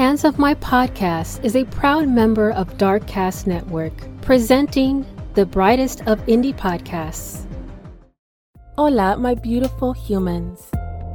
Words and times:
Hands 0.00 0.24
of 0.24 0.38
My 0.38 0.54
Podcast 0.54 1.44
is 1.44 1.54
a 1.54 1.66
proud 1.66 2.08
member 2.08 2.52
of 2.52 2.78
Darkcast 2.78 3.46
Network, 3.46 3.92
presenting 4.22 5.04
the 5.34 5.44
brightest 5.44 6.00
of 6.06 6.18
indie 6.20 6.56
podcasts. 6.56 7.44
Hola, 8.76 9.18
my 9.18 9.34
beautiful 9.34 9.92
humans. 9.92 10.70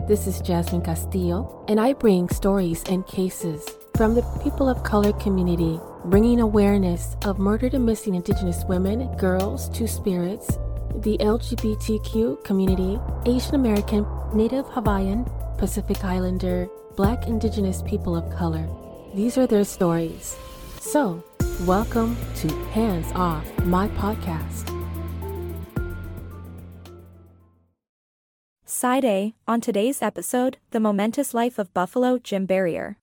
This 0.08 0.28
is 0.28 0.40
Jasmine 0.40 0.84
Castillo, 0.84 1.66
and 1.68 1.80
I 1.80 1.94
bring 1.94 2.30
stories 2.30 2.84
and 2.84 3.08
cases 3.08 3.68
from 3.98 4.14
the 4.14 4.22
people 4.44 4.70
of 4.70 4.84
color 4.84 5.14
community, 5.14 5.80
bringing 6.06 6.40
awareness 6.40 7.18
of 7.26 7.40
murdered 7.40 7.74
and 7.74 7.88
missing 7.88 8.14
Indigenous 8.14 8.66
women, 8.66 9.08
girls, 9.18 9.68
two 9.70 9.88
spirits, 9.88 10.60
the 10.98 11.18
LGBTQ 11.22 12.44
community, 12.44 13.00
Asian 13.26 13.56
American, 13.56 14.06
Native 14.32 14.68
Hawaiian, 14.68 15.26
Pacific 15.58 16.06
Islander, 16.06 16.70
Black 16.96 17.28
Indigenous 17.28 17.82
people 17.82 18.16
of 18.16 18.34
color. 18.34 18.66
These 19.14 19.38
are 19.38 19.46
their 19.46 19.66
stories. 19.66 20.38
So, 20.80 21.22
welcome 21.66 22.16
to 22.36 22.48
Hands 22.68 23.06
Off, 23.16 23.46
my 23.66 23.90
podcast. 23.90 24.72
Side 28.64 29.04
A 29.04 29.36
on 29.46 29.60
today's 29.60 30.02
episode 30.02 30.56
The 30.72 30.80
Momentous 30.80 31.34
Life 31.34 31.60
of 31.60 31.74
Buffalo 31.74 32.18
Jim 32.18 32.46
Barrier. 32.46 32.98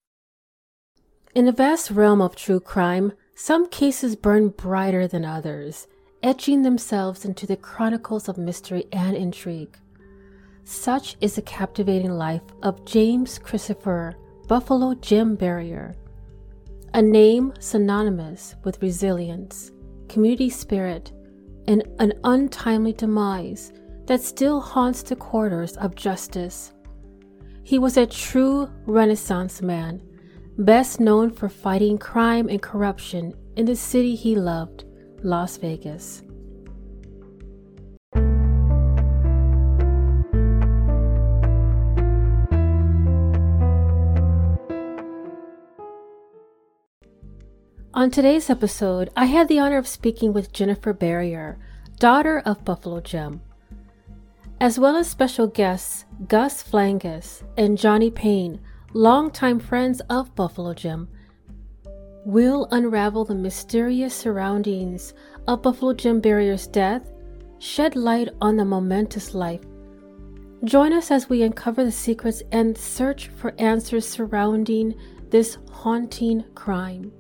In 1.35 1.45
the 1.45 1.53
vast 1.53 1.91
realm 1.91 2.23
of 2.23 2.35
true 2.35 2.61
crime, 2.61 3.13
some 3.35 3.69
cases 3.69 4.17
burn 4.17 4.49
brighter 4.49 5.07
than 5.07 5.27
others, 5.27 5.87
etching 6.23 6.63
themselves 6.63 7.27
into 7.27 7.47
the 7.47 7.57
chronicles 7.57 8.27
of 8.27 8.39
mystery 8.39 8.87
and 8.91 9.15
intrigue. 9.15 9.77
Such 10.65 11.17
is 11.21 11.35
the 11.35 11.43
captivating 11.43 12.13
life 12.13 12.43
of 12.63 12.85
James 12.85 13.39
Christopher 13.39 14.15
Buffalo 14.47 14.95
Jim 14.95 15.35
Barrier, 15.35 15.95
a 16.95 17.03
name 17.03 17.53
synonymous 17.59 18.55
with 18.65 18.81
resilience, 18.81 19.73
community 20.09 20.51
spirit, 20.51 21.13
and 21.67 21.83
an 21.99 22.13
untimely 22.25 22.93
demise 22.93 23.73
that 24.07 24.21
still 24.21 24.61
haunts 24.61 25.03
the 25.03 25.17
corridors 25.17 25.77
of 25.79 25.97
justice. 25.97 26.73
He 27.65 27.79
was 27.79 27.97
a 27.97 28.07
true 28.07 28.71
Renaissance 28.87 29.63
man, 29.63 30.01
best 30.59 31.01
known 31.01 31.31
for 31.31 31.49
fighting 31.49 31.99
crime 31.99 32.49
and 32.49 32.61
corruption 32.61 33.35
in 33.57 33.67
the 33.67 33.77
city 33.77 34.15
he 34.15 34.37
loved, 34.37 34.85
Las 35.23 35.57
Vegas. 35.57 36.23
On 47.95 48.11
today's 48.11 48.49
episode, 48.49 49.11
I 49.17 49.27
had 49.27 49.49
the 49.49 49.59
honor 49.59 49.79
of 49.79 49.87
speaking 49.87 50.33
with 50.33 50.53
Jennifer 50.53 50.93
Barrier, 50.93 51.59
daughter 51.99 52.41
of 52.45 52.65
Buffalo 52.65 53.01
Jim 53.01 53.43
as 54.63 54.79
well 54.79 54.97
as 54.97 55.11
special 55.11 55.49
guests 55.49 56.05
Gus 56.29 56.63
Flangas 56.63 57.43
and 57.57 57.77
Johny 57.77 58.13
Paine, 58.13 58.61
longtime 58.93 59.59
friends 59.59 60.01
of 60.09 60.33
Buffalo 60.37 60.73
Jim. 60.73 61.09
We'll 62.25 62.69
unravel 62.71 63.25
the 63.25 63.35
mysterious 63.35 64.15
surroundings 64.15 65.15
of 65.49 65.63
Buffalo 65.63 65.95
Jim 65.95 66.21
Barrier's 66.21 66.69
death, 66.69 67.11
shed 67.59 67.97
light 67.97 68.29
on 68.41 68.57
the 68.57 68.65
momentous 68.65 69.35
life. 69.35 69.63
Join 70.63 70.93
us 70.93 71.11
as 71.11 71.29
we 71.29 71.43
uncover 71.43 71.83
the 71.83 71.91
secrets 71.91 72.41
and 72.53 72.79
search 72.79 73.27
for 73.31 73.53
answers 73.59 74.09
surrounding 74.09 74.95
this 75.31 75.59
haunting 75.73 76.45
crime. 76.55 77.11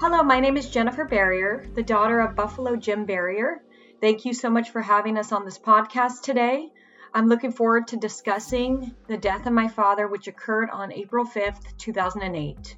Hello, 0.00 0.22
my 0.22 0.38
name 0.38 0.56
is 0.56 0.70
Jennifer 0.70 1.04
Barrier, 1.04 1.66
the 1.74 1.82
daughter 1.82 2.20
of 2.20 2.36
Buffalo 2.36 2.76
Jim 2.76 3.04
Barrier. 3.04 3.62
Thank 4.00 4.24
you 4.24 4.32
so 4.32 4.48
much 4.48 4.70
for 4.70 4.80
having 4.80 5.18
us 5.18 5.32
on 5.32 5.44
this 5.44 5.58
podcast 5.58 6.22
today. 6.22 6.68
I'm 7.14 7.26
looking 7.26 7.50
forward 7.50 7.88
to 7.88 7.96
discussing 7.96 8.94
the 9.08 9.16
death 9.16 9.46
of 9.46 9.52
my 9.52 9.66
father, 9.66 10.06
which 10.06 10.28
occurred 10.28 10.70
on 10.70 10.92
April 10.92 11.26
5th, 11.26 11.76
2008. 11.78 12.76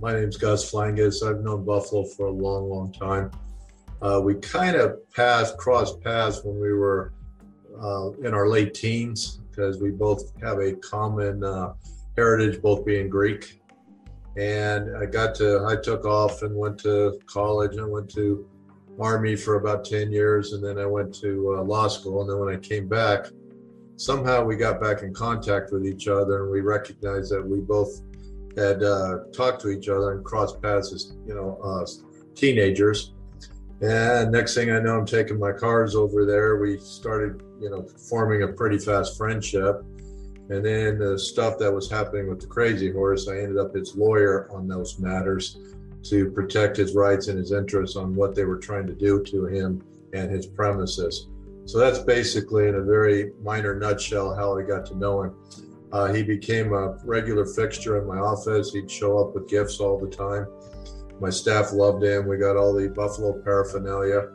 My 0.00 0.14
name 0.14 0.30
is 0.30 0.38
Gus 0.38 0.72
Flangas. 0.72 1.22
I've 1.22 1.44
known 1.44 1.66
Buffalo 1.66 2.04
for 2.04 2.28
a 2.28 2.32
long, 2.32 2.70
long 2.70 2.90
time. 2.90 3.30
Uh, 4.00 4.18
we 4.24 4.36
kind 4.36 4.76
of 4.76 4.98
passed, 5.10 5.58
crossed 5.58 6.00
paths 6.00 6.40
when 6.42 6.58
we 6.58 6.72
were 6.72 7.12
uh, 7.78 8.12
in 8.22 8.32
our 8.32 8.48
late 8.48 8.72
teens 8.72 9.40
because 9.50 9.78
we 9.78 9.90
both 9.90 10.32
have 10.40 10.58
a 10.58 10.72
common 10.72 11.44
uh, 11.44 11.74
heritage, 12.16 12.62
both 12.62 12.86
being 12.86 13.10
Greek. 13.10 13.58
And 14.36 14.96
I 14.96 15.06
got 15.06 15.34
to, 15.36 15.64
I 15.66 15.76
took 15.76 16.04
off 16.04 16.42
and 16.42 16.54
went 16.56 16.78
to 16.80 17.20
college 17.26 17.78
I 17.78 17.84
went 17.84 18.10
to 18.12 18.48
Army 18.98 19.36
for 19.36 19.56
about 19.56 19.84
10 19.84 20.12
years, 20.12 20.52
and 20.52 20.64
then 20.64 20.78
I 20.78 20.86
went 20.86 21.14
to 21.20 21.56
uh, 21.58 21.62
law 21.62 21.88
school. 21.88 22.22
And 22.22 22.30
then 22.30 22.38
when 22.38 22.54
I 22.54 22.58
came 22.58 22.88
back, 22.88 23.26
somehow 23.96 24.44
we 24.44 24.56
got 24.56 24.80
back 24.80 25.02
in 25.02 25.14
contact 25.14 25.72
with 25.72 25.86
each 25.86 26.08
other, 26.08 26.42
and 26.42 26.52
we 26.52 26.60
recognized 26.60 27.32
that 27.32 27.42
we 27.42 27.60
both 27.60 28.02
had 28.56 28.82
uh, 28.82 29.18
talked 29.32 29.62
to 29.62 29.70
each 29.70 29.88
other 29.88 30.12
and 30.12 30.24
crossed 30.24 30.60
paths 30.60 30.92
as 30.92 31.14
you 31.26 31.34
know 31.34 31.58
uh, 31.62 31.86
teenagers. 32.34 33.12
And 33.80 34.30
next 34.30 34.54
thing 34.54 34.70
I 34.70 34.78
know, 34.78 34.98
I'm 34.98 35.06
taking 35.06 35.38
my 35.38 35.52
cars 35.52 35.96
over 35.96 36.24
there. 36.24 36.56
We 36.58 36.78
started, 36.78 37.42
you 37.60 37.68
know, 37.68 37.82
forming 38.08 38.42
a 38.42 38.48
pretty 38.48 38.78
fast 38.78 39.16
friendship. 39.16 39.82
And 40.50 40.64
then 40.64 40.98
the 40.98 41.18
stuff 41.18 41.58
that 41.58 41.72
was 41.72 41.90
happening 41.90 42.28
with 42.28 42.40
the 42.40 42.46
crazy 42.46 42.92
horse, 42.92 43.28
I 43.28 43.38
ended 43.38 43.58
up 43.58 43.74
his 43.74 43.96
lawyer 43.96 44.48
on 44.52 44.66
those 44.66 44.98
matters 44.98 45.58
to 46.04 46.30
protect 46.30 46.76
his 46.76 46.94
rights 46.94 47.28
and 47.28 47.38
his 47.38 47.52
interests 47.52 47.96
on 47.96 48.14
what 48.14 48.34
they 48.34 48.44
were 48.44 48.58
trying 48.58 48.86
to 48.88 48.94
do 48.94 49.22
to 49.22 49.46
him 49.46 49.82
and 50.12 50.30
his 50.30 50.46
premises. 50.46 51.28
So 51.64 51.78
that's 51.78 52.00
basically, 52.00 52.68
in 52.68 52.74
a 52.74 52.82
very 52.82 53.32
minor 53.40 53.74
nutshell, 53.78 54.34
how 54.34 54.58
I 54.58 54.62
got 54.62 54.84
to 54.86 54.96
know 54.96 55.22
him. 55.22 55.34
Uh, 55.92 56.12
he 56.12 56.22
became 56.22 56.72
a 56.72 56.98
regular 57.04 57.46
fixture 57.46 58.00
in 58.00 58.06
my 58.06 58.18
office. 58.18 58.72
He'd 58.72 58.90
show 58.90 59.18
up 59.18 59.34
with 59.34 59.48
gifts 59.48 59.78
all 59.78 59.98
the 59.98 60.08
time. 60.08 60.46
My 61.20 61.30
staff 61.30 61.72
loved 61.72 62.02
him. 62.02 62.26
We 62.26 62.36
got 62.36 62.56
all 62.56 62.74
the 62.74 62.88
Buffalo 62.88 63.32
paraphernalia 63.40 64.28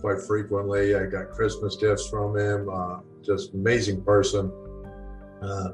quite 0.00 0.20
frequently. 0.20 0.94
I 0.94 1.06
got 1.06 1.30
Christmas 1.30 1.76
gifts 1.76 2.08
from 2.10 2.36
him. 2.36 2.68
Uh, 2.68 2.98
just 3.22 3.54
amazing 3.54 4.02
person. 4.02 4.52
Uh, 5.44 5.68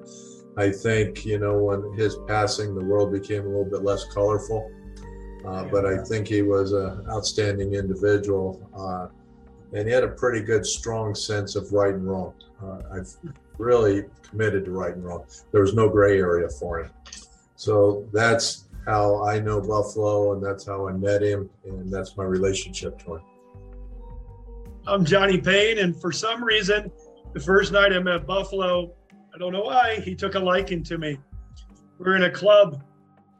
I 0.56 0.70
think, 0.70 1.24
you 1.24 1.38
know, 1.38 1.58
when 1.58 1.92
his 1.96 2.16
passing, 2.26 2.74
the 2.74 2.84
world 2.84 3.12
became 3.12 3.42
a 3.42 3.48
little 3.48 3.64
bit 3.64 3.82
less 3.82 4.04
colorful. 4.12 4.70
Uh, 5.46 5.64
but 5.64 5.86
I 5.86 6.02
think 6.04 6.28
he 6.28 6.42
was 6.42 6.72
an 6.72 7.06
outstanding 7.08 7.74
individual, 7.74 8.60
uh, 8.76 9.06
and 9.72 9.88
he 9.88 9.94
had 9.94 10.04
a 10.04 10.08
pretty 10.08 10.42
good, 10.42 10.66
strong 10.66 11.14
sense 11.14 11.56
of 11.56 11.72
right 11.72 11.94
and 11.94 12.06
wrong. 12.06 12.34
Uh, 12.62 12.80
I've 12.92 13.16
really 13.56 14.04
committed 14.22 14.66
to 14.66 14.70
right 14.70 14.94
and 14.94 15.02
wrong. 15.04 15.24
There 15.50 15.62
was 15.62 15.72
no 15.72 15.88
gray 15.88 16.18
area 16.18 16.48
for 16.48 16.80
him. 16.80 16.90
So 17.56 18.06
that's 18.12 18.68
how 18.86 19.24
I 19.24 19.38
know 19.38 19.60
Buffalo, 19.60 20.34
and 20.34 20.44
that's 20.44 20.66
how 20.66 20.88
I 20.88 20.92
met 20.92 21.22
him, 21.22 21.48
and 21.64 21.90
that's 21.90 22.16
my 22.18 22.24
relationship 22.24 22.98
to 23.04 23.14
him. 23.14 23.22
I'm 24.86 25.04
Johny 25.04 25.38
Paine, 25.38 25.78
and 25.78 25.98
for 25.98 26.12
some 26.12 26.42
reason, 26.42 26.90
the 27.32 27.40
first 27.40 27.72
night 27.72 27.92
I 27.92 27.98
met 28.00 28.26
Buffalo, 28.26 28.92
I 29.34 29.38
don't 29.38 29.52
know 29.52 29.62
why, 29.62 30.00
he 30.00 30.14
took 30.14 30.34
a 30.34 30.38
liking 30.40 30.82
to 30.84 30.98
me. 30.98 31.18
We 31.98 32.04
were 32.04 32.16
in 32.16 32.24
a 32.24 32.30
club 32.30 32.82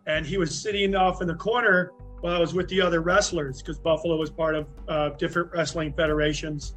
and 0.06 0.25
he 0.25 0.39
was 0.39 0.61
sitting 0.61 0.95
off 0.95 1.21
in 1.21 1.28
the 1.28 1.34
corner 1.34 1.93
while 2.21 2.34
I 2.34 2.39
was 2.39 2.55
with 2.55 2.69
the 2.69 2.81
other 2.81 3.01
wrestlers 3.01 3.61
because 3.61 3.78
Buffalo 3.78 4.17
was 4.17 4.31
part 4.31 4.55
of 4.55 4.67
uh, 4.89 5.11
different 5.11 5.51
wrestling 5.53 5.93
federations. 5.95 6.77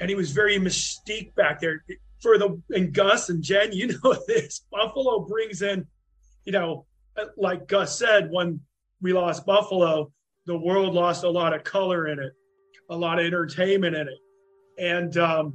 And 0.00 0.08
he 0.08 0.16
was 0.16 0.32
very 0.32 0.58
mystique 0.58 1.34
back 1.34 1.60
there. 1.60 1.84
For 2.20 2.36
the 2.36 2.60
and 2.70 2.92
Gus 2.92 3.28
and 3.28 3.42
Jen, 3.42 3.72
you 3.72 3.98
know 4.04 4.16
this. 4.26 4.64
Buffalo 4.70 5.20
brings 5.20 5.62
in, 5.62 5.86
you 6.44 6.52
know, 6.52 6.86
like 7.36 7.68
Gus 7.68 7.96
said, 7.98 8.28
when 8.30 8.60
we 9.00 9.12
lost 9.12 9.46
Buffalo, 9.46 10.12
the 10.46 10.56
world 10.56 10.94
lost 10.94 11.24
a 11.24 11.30
lot 11.30 11.54
of 11.54 11.62
color 11.62 12.08
in 12.08 12.18
it, 12.18 12.32
a 12.90 12.96
lot 12.96 13.18
of 13.18 13.26
entertainment 13.26 13.94
in 13.94 14.08
it. 14.08 14.18
And 14.78 15.16
um, 15.16 15.54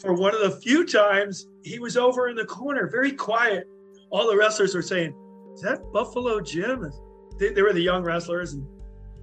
for 0.00 0.14
one 0.14 0.34
of 0.34 0.40
the 0.40 0.60
few 0.60 0.86
times, 0.86 1.46
he 1.62 1.78
was 1.78 1.96
over 1.96 2.28
in 2.28 2.36
the 2.36 2.44
corner, 2.44 2.88
very 2.88 3.12
quiet. 3.12 3.68
All 4.10 4.28
the 4.28 4.36
wrestlers 4.36 4.74
were 4.74 4.82
saying, 4.82 5.14
is 5.54 5.60
that 5.62 5.80
Buffalo 5.92 6.40
Jim? 6.40 6.90
They, 7.38 7.52
they 7.52 7.62
were 7.62 7.72
the 7.72 7.82
young 7.82 8.02
wrestlers, 8.02 8.54
and 8.54 8.66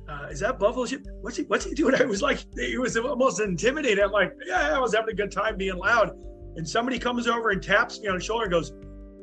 uh, 0.07 0.27
is 0.29 0.39
that 0.39 0.59
Buffalo 0.59 0.85
Jim? 0.85 1.03
What's 1.21 1.37
he 1.37 1.43
What's 1.43 1.65
he 1.65 1.73
doing? 1.73 1.95
I 1.95 2.05
was 2.05 2.21
like, 2.21 2.45
he 2.55 2.77
was 2.77 2.95
almost 2.95 3.39
intimidated. 3.39 4.03
I'm 4.03 4.11
like, 4.11 4.33
yeah, 4.45 4.75
I 4.75 4.79
was 4.79 4.93
having 4.93 5.09
a 5.09 5.15
good 5.15 5.31
time 5.31 5.57
being 5.57 5.77
loud. 5.77 6.11
And 6.55 6.67
somebody 6.67 6.97
comes 6.97 7.27
over 7.27 7.49
and 7.49 7.61
taps 7.61 7.99
me 7.99 8.07
on 8.07 8.17
the 8.17 8.23
shoulder 8.23 8.45
and 8.45 8.51
goes, 8.51 8.71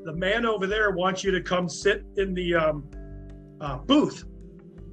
"The 0.04 0.12
man 0.12 0.46
over 0.46 0.66
there 0.66 0.92
wants 0.92 1.24
you 1.24 1.30
to 1.32 1.40
come 1.40 1.68
sit 1.68 2.04
in 2.16 2.34
the 2.34 2.54
um, 2.54 2.90
uh, 3.60 3.78
booth." 3.78 4.24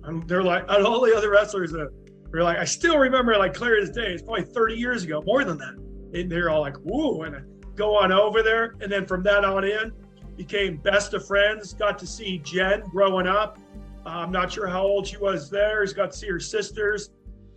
And 0.03 0.27
they're 0.27 0.43
like, 0.43 0.65
and 0.67 0.85
all 0.85 1.01
the 1.01 1.15
other 1.15 1.29
wrestlers 1.29 1.73
are, 1.73 1.91
are 2.33 2.43
like, 2.43 2.57
I 2.57 2.65
still 2.65 2.97
remember 2.97 3.37
like 3.37 3.53
clear 3.53 3.79
as 3.79 3.91
day. 3.91 4.13
It's 4.13 4.23
probably 4.23 4.43
30 4.43 4.75
years 4.75 5.03
ago, 5.03 5.21
more 5.23 5.43
than 5.43 5.57
that. 5.59 5.75
And 6.13 6.31
they're 6.31 6.49
all 6.49 6.61
like, 6.61 6.77
"Whoa!" 6.77 7.23
And 7.23 7.35
I 7.35 7.41
go 7.75 7.95
on 7.97 8.11
over 8.11 8.43
there, 8.43 8.75
and 8.81 8.91
then 8.91 9.05
from 9.05 9.23
that 9.23 9.45
on 9.45 9.63
in, 9.63 9.91
became 10.35 10.77
best 10.77 11.13
of 11.13 11.25
friends. 11.25 11.73
Got 11.73 11.97
to 11.99 12.07
see 12.07 12.39
Jen 12.39 12.81
growing 12.89 13.27
up. 13.27 13.57
Uh, 14.05 14.09
I'm 14.09 14.31
not 14.31 14.51
sure 14.51 14.67
how 14.67 14.81
old 14.81 15.07
she 15.07 15.17
was 15.17 15.49
there. 15.49 15.81
He's 15.81 15.93
got 15.93 16.11
to 16.11 16.17
see 16.17 16.27
her 16.27 16.39
sisters, 16.39 17.11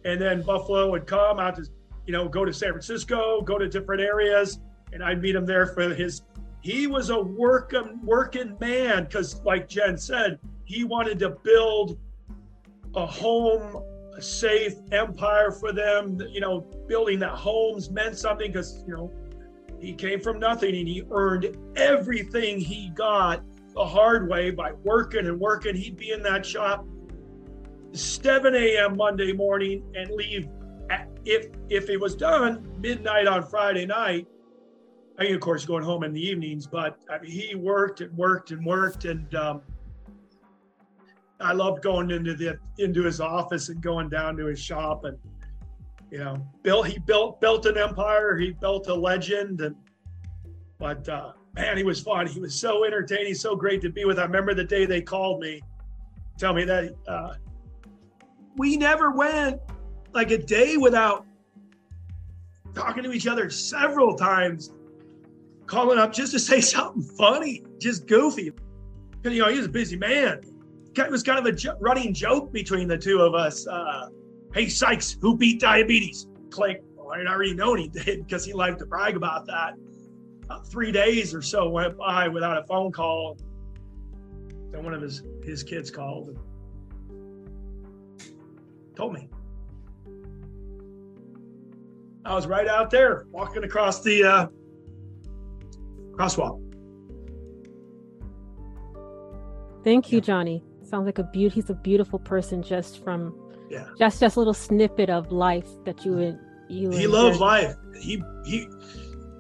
and 0.05 0.21
then 0.21 0.43
Buffalo 0.43 0.91
would 0.91 1.07
come 1.07 1.41
out 1.41 1.57
to, 1.57 1.67
you 2.07 2.13
know, 2.13 2.29
go 2.29 2.45
to 2.45 2.53
San 2.53 2.71
Francisco, 2.71 3.41
go 3.41 3.59
to 3.59 3.69
different 3.69 4.03
areas, 4.03 4.61
and 4.93 5.03
I'd 5.03 5.23
meet 5.23 5.35
him 5.35 5.47
there 5.47 5.67
for 5.67 5.95
his. 5.95 6.23
He 6.61 6.87
was 6.87 7.11
a 7.11 7.21
working 7.21 8.01
working 8.03 8.57
man 8.61 9.05
because, 9.05 9.43
like 9.43 9.69
Jen 9.69 9.97
said, 9.99 10.39
he 10.65 10.85
wanted 10.85 11.19
to 11.21 11.31
build 11.43 11.99
a 12.95 13.07
home, 13.07 13.83
a 14.17 14.23
safe 14.23 14.75
empire 14.93 15.51
for 15.51 15.73
them. 15.73 16.19
You 16.31 16.41
know, 16.41 16.61
building 16.89 17.19
that 17.21 17.31
homes 17.33 17.91
meant 17.91 18.19
something 18.19 18.53
because 18.53 18.85
you 18.87 18.95
know 18.95 19.13
he 19.81 19.93
came 19.93 20.21
from 20.21 20.39
nothing 20.39 20.75
and 20.75 20.89
he 20.89 21.03
earned 21.11 21.57
everything 21.77 22.59
he 22.59 22.91
got 22.91 23.43
the 23.75 23.85
hard 23.85 24.29
way 24.29 24.51
by 24.51 24.73
working 24.85 25.27
and 25.27 25.39
working. 25.39 25.75
He'd 25.75 25.97
be 25.97 26.13
in 26.13 26.23
that 26.23 26.47
shop 26.47 26.87
7 27.93 28.55
a.m. 28.55 28.97
Monday 28.97 29.33
morning 29.33 29.85
and 29.95 30.11
leave 30.11 30.49
at, 30.91 31.09
if 31.25 31.47
if 31.69 31.89
it 31.89 31.99
was 31.99 32.15
done 32.15 32.69
midnight 32.81 33.27
on 33.27 33.43
Friday 33.43 33.87
night. 33.87 34.27
I 35.17 35.25
mean, 35.25 35.35
of 35.35 35.41
course, 35.41 35.65
going 35.65 35.85
home 35.85 36.03
in 36.03 36.13
the 36.13 36.21
evenings, 36.21 36.67
but 36.67 36.99
I 37.09 37.21
mean, 37.21 37.31
he 37.31 37.55
worked 37.55 38.01
and 38.01 38.17
worked 38.17 38.51
and 38.51 38.67
worked, 38.67 39.05
and 39.05 39.33
um, 39.37 39.63
I 41.45 41.53
loved 41.53 41.83
going 41.83 42.11
into 42.11 42.35
the 42.35 42.59
into 42.79 43.05
his 43.05 43.21
office 43.21 43.69
and 43.69 43.81
going 43.83 44.09
down 44.09 44.37
to 44.39 44.47
his 44.47 44.61
shop 44.61 45.05
and 45.05 45.19
you 46.11 46.19
know 46.19 46.37
built 46.63 46.87
he 46.87 46.99
built 46.99 47.41
built 47.41 47.67
an 47.67 47.77
empire 47.77 48.37
he 48.37 48.53
built 48.53 48.89
a 48.89 48.95
legend 48.95 49.61
and 49.61 49.77
but 50.79 51.09
uh, 51.09 51.33
man, 51.55 51.77
he 51.77 51.85
was 51.85 52.01
fun. 52.01 52.27
He 52.27 52.41
was 52.41 52.55
so 52.55 52.85
entertaining, 52.85 53.35
so 53.35 53.57
great 53.57 53.81
to 53.83 53.91
be 53.91 54.05
with. 54.05 54.19
I 54.19 54.25
remember 54.25 54.55
the 54.55 54.65
day 54.65 54.87
they 54.87 55.01
called 55.01 55.41
me, 55.41 55.63
tell 56.39 56.53
me 56.53 56.65
that 56.65 56.95
uh, 57.07 57.35
we 58.57 58.77
never 58.77 59.11
went 59.11 59.61
like 60.13 60.31
a 60.31 60.39
day 60.39 60.77
without 60.77 61.27
talking 62.75 63.03
to 63.05 63.13
each 63.13 63.27
other 63.27 63.51
several 63.51 64.17
times, 64.17 64.73
calling 65.67 65.99
up 65.99 66.13
just 66.13 66.33
to 66.33 66.39
say 66.39 66.61
something 66.61 67.03
funny, 67.03 67.63
just 67.79 68.07
goofy. 68.07 68.53
You 69.23 69.39
know, 69.39 69.49
he 69.49 69.57
was 69.57 69.67
a 69.67 69.71
busy 69.71 69.97
man. 69.97 70.43
It 70.97 71.11
was 71.11 71.23
kind 71.23 71.39
of 71.39 71.47
a 71.47 71.53
jo- 71.53 71.77
running 71.81 72.15
joke 72.15 72.53
between 72.53 72.89
the 72.89 72.99
two 72.99 73.21
of 73.21 73.35
us. 73.35 73.67
Uh, 73.67 74.09
hey, 74.53 74.69
Sykes, 74.69 75.17
who 75.21 75.37
beat 75.37 75.61
diabetes? 75.61 76.29
Click. 76.51 76.83
Well, 76.95 77.11
I 77.13 77.25
already 77.27 77.55
known 77.55 77.79
he 77.79 77.89
did 78.05 78.27
because 78.27 78.45
he 78.45 78.53
liked 78.53 78.79
to 78.79 78.87
brag 78.87 79.17
about 79.17 79.47
that 79.47 79.75
about 80.45 80.67
three 80.67 80.93
days 80.93 81.35
or 81.35 81.43
so 81.43 81.69
went 81.69 81.97
by 81.97 82.29
without 82.29 82.59
a 82.59 82.65
phone 82.67 82.93
call. 82.93 83.37
Then 84.71 84.85
one 84.85 84.95
of 84.95 85.01
his 85.01 85.23
his 85.43 85.63
kids 85.63 85.91
called 85.91 86.29
and 86.29 86.39
told 88.95 89.15
me. 89.15 89.29
I 92.27 92.35
was 92.35 92.47
right 92.47 92.67
out 92.67 92.91
there 92.91 93.27
walking 93.31 93.65
across 93.65 94.01
the 94.03 94.25
uh, 94.25 94.47
crosswalk. 96.13 96.61
Thank 99.83 100.11
you, 100.11 100.23
Johnny. 100.23 100.63
Sounds 100.85 101.07
like 101.07 101.19
a 101.19 101.25
beauty. 101.25 101.55
He's 101.55 101.71
a 101.71 101.75
beautiful 101.75 102.19
person, 102.19 102.63
just 102.63 103.03
from 103.03 103.35
yeah, 103.71 103.89
just 103.99 104.21
just 104.21 104.37
a 104.37 104.39
little 104.39 104.55
snippet 104.55 105.11
of 105.11 105.33
life 105.33 105.69
that 105.85 106.05
you 106.05 106.13
would 106.13 106.39
you. 106.69 106.91
He 106.91 107.07
loved 107.07 107.41
life. 107.41 107.75
He 107.99 108.23
he 108.45 108.69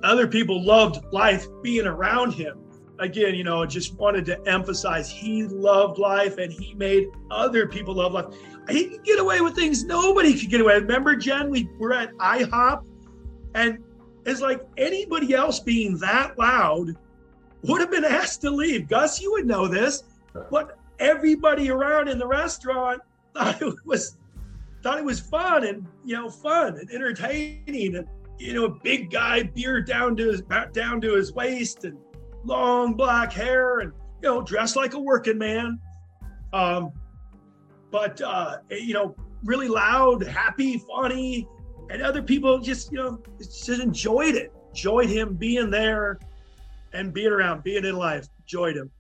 other 0.03 0.27
people 0.27 0.65
loved 0.65 1.05
life 1.13 1.47
being 1.63 1.87
around 1.87 2.33
him. 2.33 2.61
Again, 3.01 3.35
you 3.35 3.43
know, 3.43 3.67
just 3.67 3.97
wanted 3.97 4.25
to 4.27 4.41
emphasize 4.49 5.11
he 5.11 5.45
loved 5.45 5.99
life 5.99 6.39
and 6.39 6.53
he 6.53 6.75
made 6.75 7.09
other 7.31 7.67
people 7.67 7.95
love 7.95 8.13
life. 8.13 8.27
He 8.69 8.89
could 8.89 9.05
get 9.05 9.19
away 9.19 9.41
with 9.41 9.55
things 9.55 9.85
nobody 9.85 10.39
could 10.39 10.51
get 10.51 10.61
away. 10.61 10.75
Remember, 10.75 11.17
Jen, 11.17 11.51
we 11.51 11.69
were 11.79 11.93
at 11.93 12.13
IHOP 12.15 12.87
and 13.55 13.79
it's 14.25 14.41
like 14.41 14.65
anybody 14.77 15.35
else 15.35 15.61
being 15.61 15.99
that 15.99 16.39
loud 16.39 16.97
would 17.63 17.81
have 17.81 17.91
been 17.91 18.05
asked 18.05 18.43
to 18.43 18.51
leave. 18.51 18.89
Gus, 18.89 19.21
you 19.21 19.33
would 19.33 19.47
know 19.47 19.67
this, 19.67 20.05
but 20.51 20.79
everybody 20.99 21.71
around 21.71 22.09
in 22.09 22.19
the 22.19 22.27
restaurant 22.27 23.01
thought 23.35 23.61
it 23.61 23.75
was 23.85 24.19
thought 24.83 24.99
it 24.99 25.05
was 25.05 25.21
fun 25.21 25.65
and 25.65 25.87
you 26.05 26.15
know 26.15 26.29
fun 26.29 26.79
and 26.79 26.91
entertaining 26.91 27.97
and 27.97 28.07
you 28.39 28.55
know, 28.55 28.65
a 28.65 28.69
big 28.69 29.11
guy, 29.11 29.43
beard 29.43 29.87
down 29.87 30.17
to 30.17 30.31
his 30.31 30.43
down 30.73 31.01
to 31.01 31.15
his 31.15 31.33
waist, 31.33 31.85
and 31.85 31.97
long 32.45 32.95
black 32.95 33.33
hair, 33.33 33.81
and 33.81 33.93
you 34.23 34.29
know, 34.29 34.43
dressed 34.43 34.77
like 34.77 34.95
a 34.95 34.99
working 34.99 35.39
man. 35.39 35.79
Um, 36.53 36.93
but 37.91 38.21
uh, 38.21 38.59
you 38.71 38.95
know, 38.95 39.15
really 39.45 39.69
loud, 39.69 40.27
happy, 40.27 40.79
funny, 40.79 41.49
and 41.91 42.03
other 42.03 42.23
people 42.23 42.59
just 42.59 42.91
you 42.91 42.99
know 42.99 43.23
just 43.39 43.69
enjoyed 43.69 44.35
it, 44.35 44.53
enjoyed 44.71 45.09
him 45.09 45.35
being 45.35 45.71
there, 45.71 46.19
and 46.93 47.13
being 47.13 47.31
around, 47.31 47.63
being 47.63 47.85
in 47.85 47.97
life, 47.97 48.27
enjoyed 48.43 48.77
him. 48.77 48.91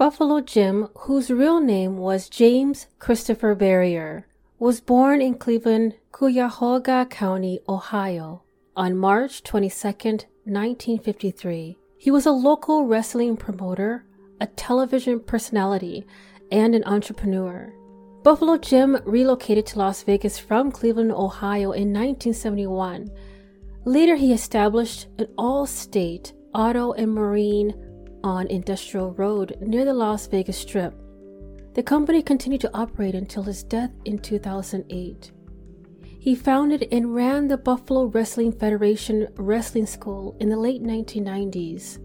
Buffalo 0.00 0.40
Jim, 0.40 0.88
whose 1.00 1.28
real 1.30 1.60
name 1.60 1.98
was 1.98 2.30
James 2.30 2.86
Christopher 2.98 3.54
Barrier, 3.54 4.26
was 4.58 4.80
born 4.80 5.20
in 5.20 5.34
Cleveland, 5.34 5.94
Cuyahoga 6.10 7.04
County, 7.04 7.60
Ohio, 7.68 8.42
on 8.74 8.96
March 8.96 9.42
22, 9.42 9.88
1953. 10.46 11.76
He 11.98 12.10
was 12.10 12.24
a 12.24 12.30
local 12.30 12.86
wrestling 12.86 13.36
promoter, 13.36 14.06
a 14.40 14.46
television 14.46 15.20
personality, 15.20 16.06
and 16.50 16.74
an 16.74 16.84
entrepreneur. 16.84 17.70
Buffalo 18.22 18.56
Jim 18.56 18.96
relocated 19.04 19.66
to 19.66 19.80
Las 19.80 20.02
Vegas 20.02 20.38
from 20.38 20.72
Cleveland, 20.72 21.12
Ohio 21.12 21.72
in 21.72 21.92
1971. 21.92 23.10
Later, 23.84 24.16
he 24.16 24.32
established 24.32 25.08
an 25.18 25.26
all 25.36 25.66
state 25.66 26.32
auto 26.54 26.92
and 26.92 27.12
marine 27.12 27.74
on 28.22 28.46
Industrial 28.46 29.12
Road 29.12 29.56
near 29.60 29.84
the 29.84 29.94
Las 29.94 30.26
Vegas 30.26 30.58
Strip. 30.58 30.94
The 31.74 31.82
company 31.82 32.22
continued 32.22 32.60
to 32.62 32.76
operate 32.76 33.14
until 33.14 33.42
his 33.42 33.62
death 33.62 33.92
in 34.04 34.18
2008. 34.18 35.32
He 36.02 36.34
founded 36.34 36.86
and 36.92 37.14
ran 37.14 37.48
the 37.48 37.56
Buffalo 37.56 38.04
Wrestling 38.04 38.52
Federation 38.52 39.28
Wrestling 39.36 39.86
School 39.86 40.36
in 40.40 40.50
the 40.50 40.56
late 40.56 40.82
1990s. 40.82 41.98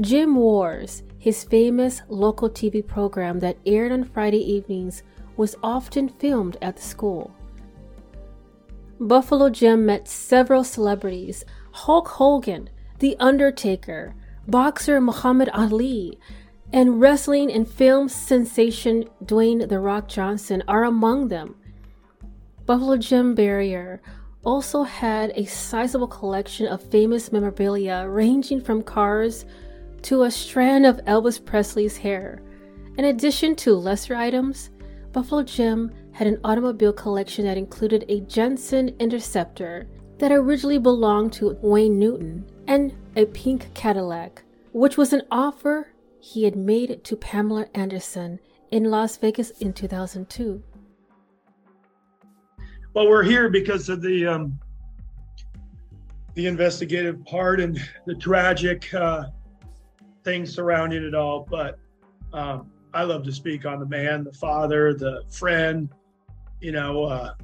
Jim 0.00 0.36
Wars, 0.36 1.02
his 1.18 1.44
famous 1.44 2.00
local 2.08 2.48
TV 2.48 2.86
program 2.86 3.38
that 3.40 3.58
aired 3.66 3.92
on 3.92 4.04
Friday 4.04 4.38
evenings, 4.38 5.02
was 5.36 5.56
often 5.62 6.08
filmed 6.08 6.56
at 6.62 6.76
the 6.76 6.82
school. 6.82 7.34
Buffalo 8.98 9.50
Jim 9.50 9.84
met 9.84 10.08
several 10.08 10.64
celebrities 10.64 11.44
Hulk 11.72 12.08
Hogan, 12.08 12.70
The 13.00 13.16
Undertaker, 13.18 14.14
boxer 14.46 15.00
Muhammad 15.00 15.48
Ali, 15.50 16.18
and 16.72 17.00
wrestling 17.00 17.52
and 17.52 17.68
film 17.68 18.08
sensation 18.08 19.04
Dwayne 19.24 19.68
The 19.68 19.78
Rock 19.78 20.08
Johnson 20.08 20.62
are 20.66 20.84
among 20.84 21.28
them. 21.28 21.56
Buffalo 22.64 22.96
Jim 22.96 23.34
Barrier 23.34 24.00
also 24.44 24.82
had 24.82 25.32
a 25.34 25.44
sizable 25.44 26.08
collection 26.08 26.66
of 26.66 26.82
famous 26.90 27.30
memorabilia 27.30 28.06
ranging 28.08 28.60
from 28.60 28.82
cars 28.82 29.44
to 30.02 30.22
a 30.22 30.30
strand 30.30 30.86
of 30.86 30.96
Elvis 31.04 31.44
Presley's 31.44 31.96
hair. 31.96 32.42
In 32.98 33.04
addition 33.06 33.54
to 33.56 33.74
lesser 33.74 34.14
items, 34.14 34.70
Buffalo 35.12 35.42
Jim 35.42 35.92
had 36.12 36.26
an 36.26 36.40
automobile 36.44 36.92
collection 36.92 37.44
that 37.44 37.56
included 37.56 38.04
a 38.08 38.20
Jensen 38.20 38.94
Interceptor 38.98 39.86
that 40.18 40.32
originally 40.32 40.78
belonged 40.78 41.32
to 41.34 41.56
Wayne 41.62 41.98
Newton 41.98 42.44
and 42.66 42.92
a 43.16 43.26
pink 43.26 43.72
Cadillac, 43.74 44.42
which 44.72 44.96
was 44.96 45.12
an 45.12 45.22
offer 45.30 45.88
he 46.20 46.44
had 46.44 46.56
made 46.56 47.02
to 47.04 47.16
Pamela 47.16 47.66
Anderson 47.74 48.38
in 48.70 48.84
Las 48.84 49.16
Vegas 49.16 49.50
in 49.50 49.72
2002. 49.72 50.62
Well, 52.94 53.08
we're 53.08 53.22
here 53.22 53.48
because 53.48 53.88
of 53.88 54.02
the 54.02 54.26
um, 54.26 54.58
the 56.34 56.46
investigative 56.46 57.24
part 57.24 57.60
and 57.60 57.78
the 58.06 58.14
tragic 58.14 58.92
uh, 58.94 59.24
things 60.24 60.54
surrounding 60.54 61.02
it 61.02 61.14
all. 61.14 61.46
But 61.50 61.78
um, 62.32 62.70
I 62.94 63.04
love 63.04 63.24
to 63.24 63.32
speak 63.32 63.66
on 63.66 63.80
the 63.80 63.86
man, 63.86 64.24
the 64.24 64.32
father, 64.32 64.94
the 64.94 65.22
friend, 65.28 65.88
you 66.60 66.72
know, 66.72 67.04
uh, 67.04 67.34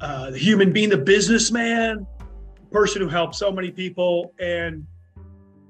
uh, 0.00 0.30
the 0.30 0.38
human 0.38 0.72
being, 0.72 0.90
the 0.90 0.98
businessman, 0.98 2.06
person 2.76 3.00
who 3.00 3.08
helped 3.08 3.34
so 3.34 3.50
many 3.50 3.70
people 3.70 4.34
and 4.38 4.86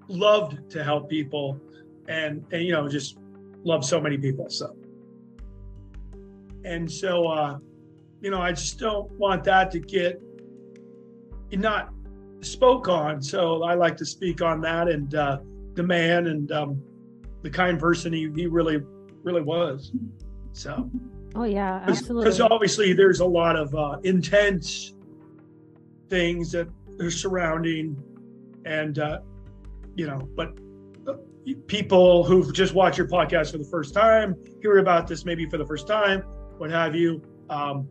loved 0.08 0.68
to 0.70 0.82
help 0.82 1.08
people 1.08 1.60
and 2.08 2.44
and 2.52 2.62
you 2.62 2.72
know 2.72 2.88
just 2.88 3.18
loved 3.64 3.84
so 3.84 4.00
many 4.00 4.18
people 4.18 4.48
so 4.48 4.76
and 6.64 6.90
so 6.90 7.26
uh 7.28 7.58
you 8.20 8.30
know 8.30 8.40
i 8.40 8.50
just 8.50 8.78
don't 8.78 9.10
want 9.12 9.44
that 9.44 9.70
to 9.70 9.78
get 9.78 10.20
not 11.52 11.90
spoke 12.40 12.88
on 12.88 13.22
so 13.22 13.62
i 13.62 13.75
like 13.75 13.96
to 13.96 14.04
speak 14.04 14.42
on 14.42 14.60
that 14.60 14.88
and 14.88 15.14
uh 15.14 15.38
the 15.76 15.82
man 15.82 16.26
and 16.26 16.50
um, 16.50 16.82
the 17.42 17.50
kind 17.50 17.78
person 17.78 18.12
he, 18.12 18.30
he 18.34 18.46
really 18.46 18.80
really 19.26 19.42
was. 19.42 19.92
So. 20.52 20.90
Oh 21.34 21.44
yeah, 21.44 21.82
absolutely. 21.86 22.25
Because 22.25 22.40
obviously 22.40 22.94
there's 22.94 23.20
a 23.20 23.26
lot 23.26 23.56
of 23.56 23.75
uh, 23.75 23.98
intense 24.04 24.94
things 26.08 26.52
that 26.52 26.68
are 27.00 27.10
surrounding, 27.10 27.96
and 28.64 28.98
uh, 28.98 29.20
you 29.94 30.06
know, 30.06 30.18
but 30.36 30.56
uh, 31.06 31.14
people 31.66 32.24
who've 32.24 32.52
just 32.52 32.74
watched 32.74 32.98
your 32.98 33.08
podcast 33.08 33.52
for 33.52 33.58
the 33.58 33.64
first 33.64 33.94
time, 33.94 34.36
hear 34.60 34.78
about 34.78 35.06
this 35.06 35.24
maybe 35.24 35.48
for 35.48 35.58
the 35.58 35.66
first 35.66 35.86
time, 35.86 36.22
what 36.58 36.70
have 36.70 36.94
you, 36.94 37.22
um, 37.50 37.88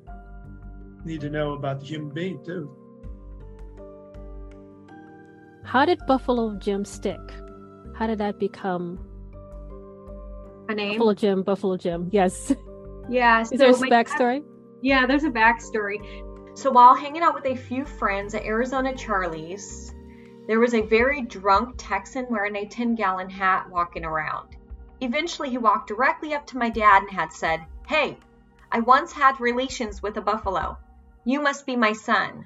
need 1.05 1.21
to 1.21 1.29
know 1.29 1.53
about 1.53 1.79
the 1.79 1.85
human 1.85 2.13
being 2.13 2.43
too. 2.43 2.69
How 5.63 5.85
did 5.85 5.99
Buffalo 6.07 6.55
Jim 6.57 6.85
stick? 6.85 7.19
How 7.95 8.07
did 8.07 8.17
that 8.19 8.39
become 8.39 8.99
a 10.69 10.75
name? 10.75 10.93
Buffalo 10.93 11.13
Jim, 11.13 11.43
Buffalo 11.43 11.77
Jim. 11.77 12.09
Yes. 12.11 12.53
Yeah. 13.09 13.41
Is 13.51 13.51
there 13.51 13.69
a 13.69 13.73
backstory? 13.73 14.39
Dad, 14.39 14.49
yeah, 14.81 15.07
there's 15.07 15.23
a 15.23 15.29
backstory. 15.29 15.97
So 16.55 16.71
while 16.71 16.95
hanging 16.95 17.21
out 17.21 17.35
with 17.35 17.45
a 17.45 17.55
few 17.55 17.83
friends 17.83 18.33
at 18.33 18.45
Arizona 18.45 18.95
Charlie's, 18.95 19.93
there 20.47 20.59
was 20.59 20.73
a 20.73 20.81
very 20.81 21.21
drunk 21.21 21.75
Texan 21.77 22.27
wearing 22.29 22.55
a 22.55 22.65
10 22.65 22.95
gallon 22.95 23.29
hat 23.29 23.69
walking 23.69 24.05
around. 24.05 24.55
Eventually, 25.01 25.49
he 25.49 25.57
walked 25.57 25.89
directly 25.89 26.33
up 26.33 26.47
to 26.47 26.57
my 26.57 26.69
dad 26.69 27.03
and 27.03 27.11
had 27.11 27.33
said, 27.33 27.65
Hey, 27.87 28.17
I 28.71 28.79
once 28.79 29.11
had 29.11 29.41
relations 29.41 30.01
with 30.01 30.15
a 30.15 30.21
buffalo. 30.21 30.77
You 31.25 31.41
must 31.41 31.65
be 31.65 31.75
my 31.75 31.91
son. 31.91 32.45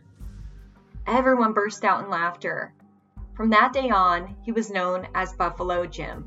Everyone 1.06 1.54
burst 1.54 1.86
out 1.86 2.04
in 2.04 2.10
laughter. 2.10 2.74
From 3.36 3.52
that 3.52 3.74
day 3.74 3.92
on, 3.92 4.36
he 4.42 4.52
was 4.52 4.72
known 4.72 5.08
as 5.14 5.34
Buffalo 5.34 5.86
Jim. 5.86 6.26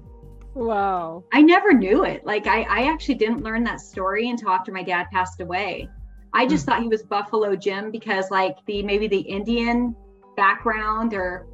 Wow. 0.54 1.24
I 1.32 1.42
never 1.42 1.72
knew 1.72 2.04
it. 2.04 2.24
Like, 2.24 2.46
I, 2.46 2.62
I 2.62 2.92
actually 2.92 3.16
didn't 3.16 3.42
learn 3.42 3.64
that 3.64 3.80
story 3.80 4.30
until 4.30 4.50
after 4.50 4.70
my 4.70 4.84
dad 4.84 5.08
passed 5.10 5.40
away. 5.40 5.88
I 6.34 6.46
just 6.46 6.64
mm. 6.64 6.70
thought 6.70 6.82
he 6.82 6.88
was 6.88 7.02
Buffalo 7.02 7.54
Jim 7.56 7.90
because, 7.90 8.30
like, 8.30 8.56
the 8.66 8.82
maybe 8.82 9.06
the 9.06 9.20
Indian 9.20 9.94
background 10.36 11.14
or 11.14 11.46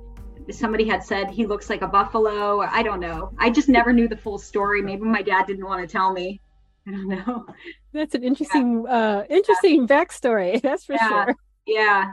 somebody 0.51 0.87
had 0.87 1.03
said 1.03 1.31
he 1.31 1.47
looks 1.47 1.69
like 1.69 1.83
a 1.83 1.89
buffalo. 1.89 2.61
I 2.61 2.83
don't 2.83 3.01
know. 3.01 3.33
I 3.39 3.51
just 3.51 3.69
never 3.69 3.93
knew 3.93 4.09
the 4.09 4.17
full 4.17 4.39
story. 4.39 4.83
Maybe 4.83 5.03
my 5.03 5.23
dad 5.23 5.47
didn't 5.47 5.65
want 5.65 5.83
to 5.83 5.87
tell 5.87 6.13
me. 6.13 6.41
I 6.87 6.91
don't 6.93 7.09
know. 7.09 7.47
That's 7.93 8.15
an 8.15 8.25
interesting, 8.25 8.85
yeah. 8.87 8.95
uh, 8.95 9.25
interesting 9.29 9.81
yeah. 9.83 9.87
backstory. 9.87 10.63
That's 10.63 10.85
for 10.85 10.95
yeah. 10.95 11.09
sure. 11.09 11.35
Yeah. 11.67 12.13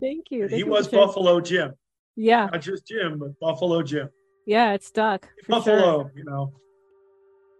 Thank 0.00 0.30
you. 0.30 0.42
Thank 0.42 0.52
he 0.52 0.58
you 0.58 0.66
was 0.66 0.88
Buffalo 0.88 1.40
Jim. 1.40 1.74
Yeah. 2.16 2.46
Not 2.46 2.60
just 2.60 2.86
Jim, 2.86 3.18
but 3.18 3.38
Buffalo 3.40 3.82
Jim. 3.82 4.08
Yeah, 4.46 4.72
it's 4.72 4.86
stuck. 4.86 5.28
Buffalo, 5.48 6.02
sure. 6.02 6.12
you 6.16 6.24
know. 6.24 6.52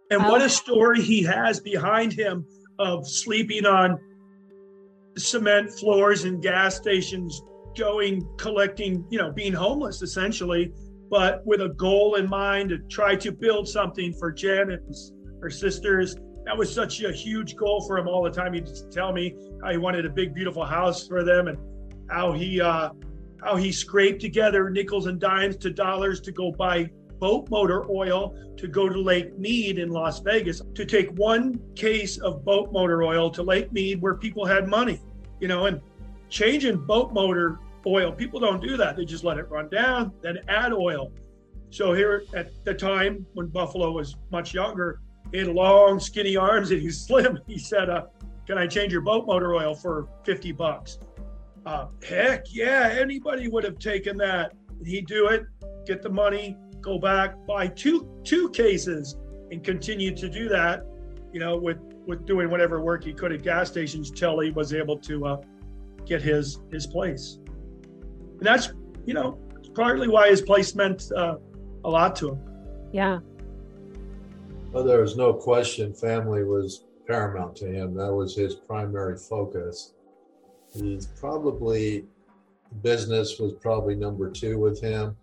And 0.09 0.23
what 0.23 0.41
a 0.41 0.49
story 0.49 1.01
he 1.01 1.23
has 1.23 1.59
behind 1.61 2.11
him 2.11 2.45
of 2.79 3.07
sleeping 3.07 3.65
on 3.65 3.97
cement 5.17 5.71
floors 5.71 6.23
and 6.23 6.41
gas 6.41 6.75
stations, 6.75 7.41
going 7.77 8.27
collecting, 8.37 9.05
you 9.09 9.17
know, 9.17 9.31
being 9.31 9.53
homeless 9.53 10.01
essentially, 10.01 10.71
but 11.09 11.45
with 11.45 11.61
a 11.61 11.69
goal 11.69 12.15
in 12.15 12.29
mind 12.29 12.69
to 12.69 12.77
try 12.89 13.15
to 13.15 13.31
build 13.31 13.67
something 13.67 14.13
for 14.13 14.31
Janet 14.31 14.81
and 14.85 14.95
her 15.41 15.49
sisters. 15.49 16.15
That 16.45 16.57
was 16.57 16.73
such 16.73 17.01
a 17.03 17.11
huge 17.11 17.55
goal 17.55 17.85
for 17.85 17.97
him 17.97 18.07
all 18.07 18.23
the 18.23 18.31
time. 18.31 18.53
He'd 18.53 18.67
tell 18.91 19.13
me 19.13 19.35
how 19.63 19.71
he 19.71 19.77
wanted 19.77 20.05
a 20.05 20.09
big, 20.09 20.33
beautiful 20.33 20.65
house 20.65 21.07
for 21.07 21.23
them 21.23 21.47
and 21.47 21.57
how 22.09 22.31
he 22.31 22.59
uh, 22.59 22.89
how 23.43 23.55
he 23.55 23.71
scraped 23.71 24.21
together 24.21 24.69
nickels 24.69 25.07
and 25.07 25.19
dimes 25.19 25.57
to 25.57 25.71
dollars 25.71 26.21
to 26.21 26.31
go 26.31 26.51
buy 26.51 26.89
boat 27.21 27.49
motor 27.51 27.89
oil 27.89 28.35
to 28.57 28.67
go 28.67 28.89
to 28.89 28.99
Lake 28.99 29.37
Mead 29.37 29.77
in 29.77 29.89
Las 29.89 30.19
Vegas 30.19 30.61
to 30.73 30.83
take 30.83 31.09
one 31.11 31.61
case 31.75 32.17
of 32.17 32.43
boat 32.43 32.73
motor 32.73 33.03
oil 33.03 33.29
to 33.29 33.43
Lake 33.43 33.71
Mead 33.71 34.01
where 34.01 34.15
people 34.15 34.43
had 34.43 34.67
money, 34.67 34.99
you 35.39 35.47
know, 35.47 35.67
and 35.67 35.79
changing 36.29 36.83
boat 36.85 37.13
motor 37.13 37.59
oil, 37.85 38.11
people 38.11 38.39
don't 38.39 38.61
do 38.61 38.75
that. 38.75 38.97
They 38.97 39.05
just 39.05 39.23
let 39.23 39.37
it 39.37 39.49
run 39.49 39.69
down, 39.69 40.11
then 40.21 40.39
add 40.47 40.73
oil. 40.73 41.13
So 41.69 41.93
here 41.93 42.23
at 42.33 42.51
the 42.65 42.73
time 42.73 43.25
when 43.33 43.47
Buffalo 43.47 43.91
was 43.91 44.17
much 44.31 44.53
younger, 44.53 44.99
he 45.31 45.37
had 45.37 45.47
long, 45.47 45.99
skinny 45.99 46.35
arms 46.35 46.71
and 46.71 46.81
he's 46.81 46.99
slim. 47.05 47.39
He 47.47 47.59
said, 47.59 47.89
uh, 47.89 48.05
"Can 48.47 48.57
I 48.57 48.65
change 48.65 48.91
your 48.91 49.01
boat 49.01 49.27
motor 49.27 49.53
oil 49.53 49.75
for 49.75 50.09
50 50.25 50.51
bucks?" 50.53 50.97
Uh, 51.67 51.85
heck 52.03 52.45
yeah, 52.51 52.89
anybody 52.99 53.47
would 53.47 53.63
have 53.63 53.77
taken 53.77 54.17
that. 54.17 54.53
He'd 54.83 55.05
do 55.05 55.27
it, 55.27 55.45
get 55.85 56.01
the 56.01 56.09
money, 56.09 56.57
go 56.81 56.97
back, 56.97 57.35
buy 57.45 57.67
two 57.67 58.07
two 58.23 58.49
cases, 58.49 59.17
and 59.51 59.63
continue 59.63 60.15
to 60.15 60.29
do 60.29 60.49
that. 60.49 60.85
You 61.33 61.39
know, 61.39 61.57
with 61.57 61.77
with 62.07 62.25
doing 62.25 62.49
whatever 62.49 62.81
work 62.81 63.03
he 63.03 63.13
could 63.13 63.31
at 63.31 63.43
gas 63.43 63.69
stations 63.69 64.11
till 64.11 64.39
he 64.39 64.51
was 64.51 64.73
able 64.73 64.97
to 64.97 65.25
uh, 65.25 65.41
get 66.05 66.21
his 66.21 66.59
his 66.71 66.87
place. 66.87 67.39
And 67.45 68.41
that's 68.41 68.73
you 69.05 69.13
know 69.13 69.39
partly 69.73 70.07
why 70.07 70.29
his 70.29 70.41
place 70.41 70.75
meant 70.75 71.11
uh, 71.15 71.37
a 71.85 71.89
lot 71.89 72.15
to 72.17 72.29
him. 72.29 72.39
Yeah. 72.91 73.19
Well, 74.71 74.83
there 74.83 75.01
was 75.01 75.17
no 75.17 75.33
question 75.33 75.93
family 75.93 76.43
was 76.43 76.85
paramount 77.07 77.55
to 77.57 77.67
him. 77.67 77.93
That 77.93 78.11
was 78.11 78.35
his 78.35 78.55
primary 78.55 79.17
focus. 79.17 79.93
He's 80.73 81.07
probably 81.07 82.05
business 82.81 83.37
was 83.37 83.53
probably 83.53 83.95
number 83.95 84.29
two 84.29 84.57
with 84.57 84.81
him. 84.81 85.17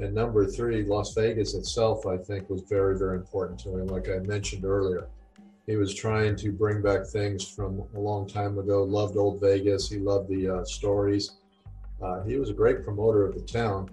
And 0.00 0.14
number 0.14 0.46
three, 0.46 0.82
Las 0.82 1.12
Vegas 1.14 1.52
itself, 1.52 2.06
I 2.06 2.16
think, 2.16 2.48
was 2.48 2.62
very, 2.62 2.98
very 2.98 3.16
important 3.16 3.60
to 3.60 3.76
him. 3.76 3.88
Like 3.88 4.08
I 4.08 4.18
mentioned 4.20 4.64
earlier, 4.64 5.08
he 5.66 5.76
was 5.76 5.94
trying 5.94 6.36
to 6.36 6.50
bring 6.50 6.80
back 6.80 7.06
things 7.06 7.46
from 7.46 7.84
a 7.94 8.00
long 8.00 8.26
time 8.26 8.58
ago. 8.58 8.82
Loved 8.82 9.18
old 9.18 9.40
Vegas. 9.42 9.90
He 9.90 9.98
loved 9.98 10.30
the 10.30 10.48
uh, 10.48 10.64
stories. 10.64 11.32
Uh, 12.02 12.22
he 12.22 12.38
was 12.38 12.48
a 12.48 12.54
great 12.54 12.82
promoter 12.82 13.26
of 13.26 13.34
the 13.34 13.42
town. 13.42 13.90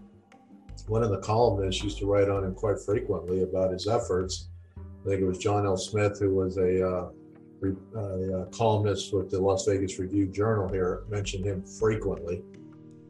One 0.87 1.03
of 1.03 1.09
the 1.09 1.19
columnists 1.19 1.83
used 1.83 1.97
to 1.99 2.05
write 2.05 2.29
on 2.29 2.45
him 2.45 2.55
quite 2.55 2.79
frequently 2.79 3.43
about 3.43 3.73
his 3.73 3.85
efforts. 3.85 4.47
I 4.77 5.09
think 5.09 5.21
it 5.21 5.25
was 5.25 5.37
John 5.37 5.65
L. 5.65 5.75
Smith, 5.75 6.19
who 6.19 6.33
was 6.33 6.57
a 6.57 6.87
uh, 6.87 7.09
a, 7.63 8.45
columnist 8.51 9.13
with 9.13 9.29
the 9.29 9.39
Las 9.39 9.65
Vegas 9.65 9.99
Review 9.99 10.27
Journal 10.27 10.69
here, 10.69 11.03
mentioned 11.09 11.43
him 11.43 11.63
frequently 11.65 12.43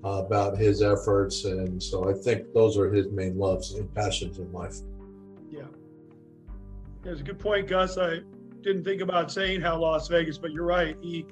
about 0.04 0.58
his 0.58 0.82
efforts. 0.82 1.46
And 1.46 1.82
so 1.82 2.10
I 2.10 2.13
think 2.13 2.54
those 2.54 2.77
are 2.77 2.92
his 2.92 3.08
main 3.08 3.38
loves 3.38 3.74
and 3.74 3.94
passions 3.94 4.38
in 4.38 4.51
life. 4.51 4.75
Yeah. 5.50 5.63
That's 7.04 7.22
a 7.22 7.24
good 7.24 7.39
point, 7.39 7.68
Gus. 7.68 7.98
I 7.98 8.20
didn't 8.62 8.84
think 8.84 9.01
about 9.01 9.32
saying 9.32 9.62
how 9.62 9.80
Las 9.80 10.08
Vegas, 10.08 10.38
but 10.38 10.51
you're 10.51 10.66
right. 10.66 10.98
He, 11.01 11.25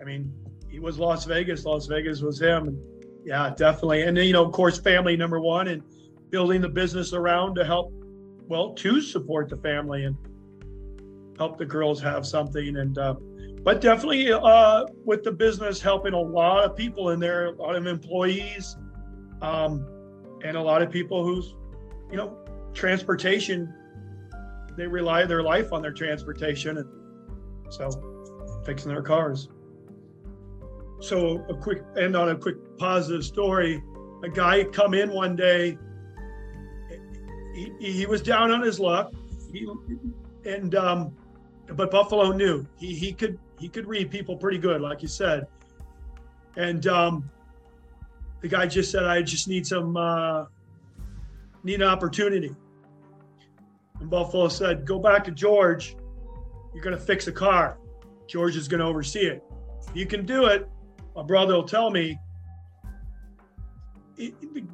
I 0.00 0.04
mean, 0.04 0.32
he 0.68 0.78
was 0.80 0.98
Las 0.98 1.24
Vegas. 1.24 1.64
Las 1.64 1.86
Vegas 1.86 2.20
was 2.22 2.40
him. 2.40 2.80
Yeah, 3.24 3.52
definitely. 3.56 4.02
And 4.02 4.16
you 4.16 4.32
know, 4.32 4.44
of 4.44 4.52
course, 4.52 4.78
family 4.78 5.16
number 5.16 5.40
one 5.40 5.68
and 5.68 5.82
building 6.30 6.60
the 6.60 6.68
business 6.68 7.12
around 7.12 7.54
to 7.56 7.64
help, 7.64 7.92
well, 8.48 8.74
to 8.74 9.00
support 9.00 9.48
the 9.48 9.56
family 9.56 10.04
and 10.04 10.16
help 11.36 11.58
the 11.58 11.66
girls 11.66 12.00
have 12.00 12.26
something. 12.26 12.76
And 12.76 12.96
uh, 12.96 13.16
but 13.64 13.80
definitely 13.80 14.32
uh, 14.32 14.84
with 15.04 15.24
the 15.24 15.32
business 15.32 15.80
helping 15.80 16.14
a 16.14 16.20
lot 16.20 16.64
of 16.64 16.76
people 16.76 17.10
in 17.10 17.20
there, 17.20 17.46
a 17.46 17.50
lot 17.52 17.76
of 17.76 17.86
employees, 17.86 18.76
um, 19.42 19.86
and 20.44 20.56
a 20.56 20.62
lot 20.62 20.82
of 20.82 20.90
people 20.90 21.24
who's 21.24 21.54
you 22.10 22.16
know 22.16 22.36
transportation. 22.74 23.72
They 24.76 24.86
rely 24.86 25.24
their 25.24 25.42
life 25.42 25.72
on 25.72 25.82
their 25.82 25.92
transportation, 25.92 26.78
and 26.78 26.88
so 27.70 27.90
fixing 28.64 28.90
their 28.90 29.02
cars. 29.02 29.48
So 31.00 31.44
a 31.48 31.54
quick 31.54 31.82
end 31.96 32.16
on 32.16 32.30
a 32.30 32.36
quick 32.36 32.56
positive 32.76 33.24
story. 33.24 33.82
A 34.24 34.28
guy 34.28 34.64
come 34.64 34.94
in 34.94 35.10
one 35.10 35.36
day. 35.36 35.78
He, 37.54 37.72
he 37.80 38.06
was 38.06 38.22
down 38.22 38.50
on 38.52 38.62
his 38.62 38.78
luck. 38.78 39.12
He, 39.52 39.66
and 40.44 40.74
um, 40.74 41.16
but 41.72 41.90
Buffalo 41.90 42.32
knew 42.32 42.66
he 42.78 42.94
he 42.94 43.12
could 43.12 43.38
he 43.58 43.68
could 43.68 43.86
read 43.86 44.10
people 44.10 44.36
pretty 44.36 44.58
good, 44.58 44.80
like 44.80 45.02
you 45.02 45.08
said. 45.08 45.46
And 46.56 46.86
um, 46.86 47.30
the 48.40 48.48
guy 48.48 48.66
just 48.66 48.90
said, 48.90 49.04
"I 49.04 49.22
just 49.22 49.48
need 49.48 49.66
some 49.66 49.96
uh, 49.96 50.46
need 51.62 51.82
an 51.82 51.88
opportunity." 51.88 52.54
And 54.00 54.10
Buffalo 54.10 54.48
said, 54.48 54.86
"Go 54.86 54.98
back 54.98 55.24
to 55.24 55.30
George. 55.30 55.96
You're 56.72 56.82
going 56.82 56.96
to 56.96 57.02
fix 57.02 57.26
a 57.26 57.32
car. 57.32 57.78
George 58.26 58.56
is 58.56 58.68
going 58.68 58.80
to 58.80 58.86
oversee 58.86 59.26
it. 59.26 59.42
If 59.88 59.96
you 59.96 60.06
can 60.06 60.24
do 60.24 60.46
it, 60.46 60.68
my 61.14 61.22
brother 61.22 61.54
will 61.54 61.64
tell 61.64 61.90
me." 61.90 62.18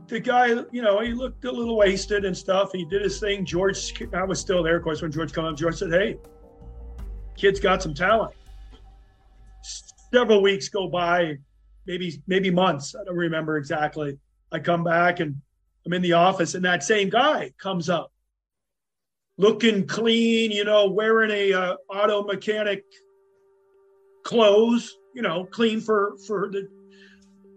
the 0.06 0.20
guy, 0.20 0.46
you 0.72 0.80
know, 0.80 1.00
he 1.00 1.12
looked 1.12 1.44
a 1.44 1.52
little 1.52 1.76
wasted 1.76 2.24
and 2.24 2.34
stuff. 2.34 2.72
He 2.72 2.86
did 2.86 3.02
his 3.02 3.20
thing. 3.20 3.44
George, 3.44 3.92
I 4.14 4.24
was 4.24 4.40
still 4.40 4.62
there, 4.62 4.76
of 4.76 4.82
course, 4.82 5.02
when 5.02 5.12
George 5.12 5.34
came 5.34 5.44
up. 5.44 5.54
George 5.54 5.76
said, 5.76 5.90
"Hey, 5.90 6.16
kid's 7.36 7.60
got 7.60 7.82
some 7.82 7.92
talent. 7.92 8.34
Several 10.14 10.42
weeks 10.42 10.68
go 10.68 10.86
by, 10.88 11.38
maybe 11.88 12.22
maybe 12.28 12.48
months. 12.48 12.94
I 12.94 13.02
don't 13.04 13.16
remember 13.16 13.56
exactly. 13.56 14.16
I 14.52 14.60
come 14.60 14.84
back 14.84 15.18
and 15.18 15.34
I'm 15.84 15.92
in 15.92 16.02
the 16.02 16.12
office, 16.12 16.54
and 16.54 16.64
that 16.64 16.84
same 16.84 17.10
guy 17.10 17.50
comes 17.60 17.90
up, 17.90 18.12
looking 19.38 19.88
clean, 19.88 20.52
you 20.52 20.64
know, 20.64 20.88
wearing 20.88 21.32
a 21.32 21.52
uh, 21.52 21.74
auto 21.90 22.22
mechanic 22.22 22.84
clothes, 24.24 24.96
you 25.16 25.22
know, 25.22 25.46
clean 25.46 25.80
for 25.80 26.16
for 26.28 26.48
the 26.48 26.68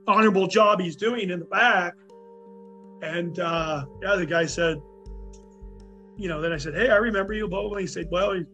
honorable 0.08 0.48
job 0.48 0.80
he's 0.80 0.96
doing 0.96 1.30
in 1.30 1.40
the 1.40 1.46
back. 1.46 1.94
And 3.04 3.38
uh, 3.38 3.86
yeah, 4.02 4.16
the 4.16 4.26
guy 4.26 4.48
said, 4.48 4.78
you 6.18 6.28
know, 6.28 6.42
then 6.42 6.52
I 6.52 6.58
said, 6.58 6.74
hey, 6.74 6.90
I 6.90 6.96
remember 6.96 7.34
you, 7.34 7.48
blah, 7.48 7.62
blah, 7.62 7.70
blah. 7.70 7.78
He 7.78 7.88
said, 7.88 8.08
well, 8.10 8.34
he 8.34 8.46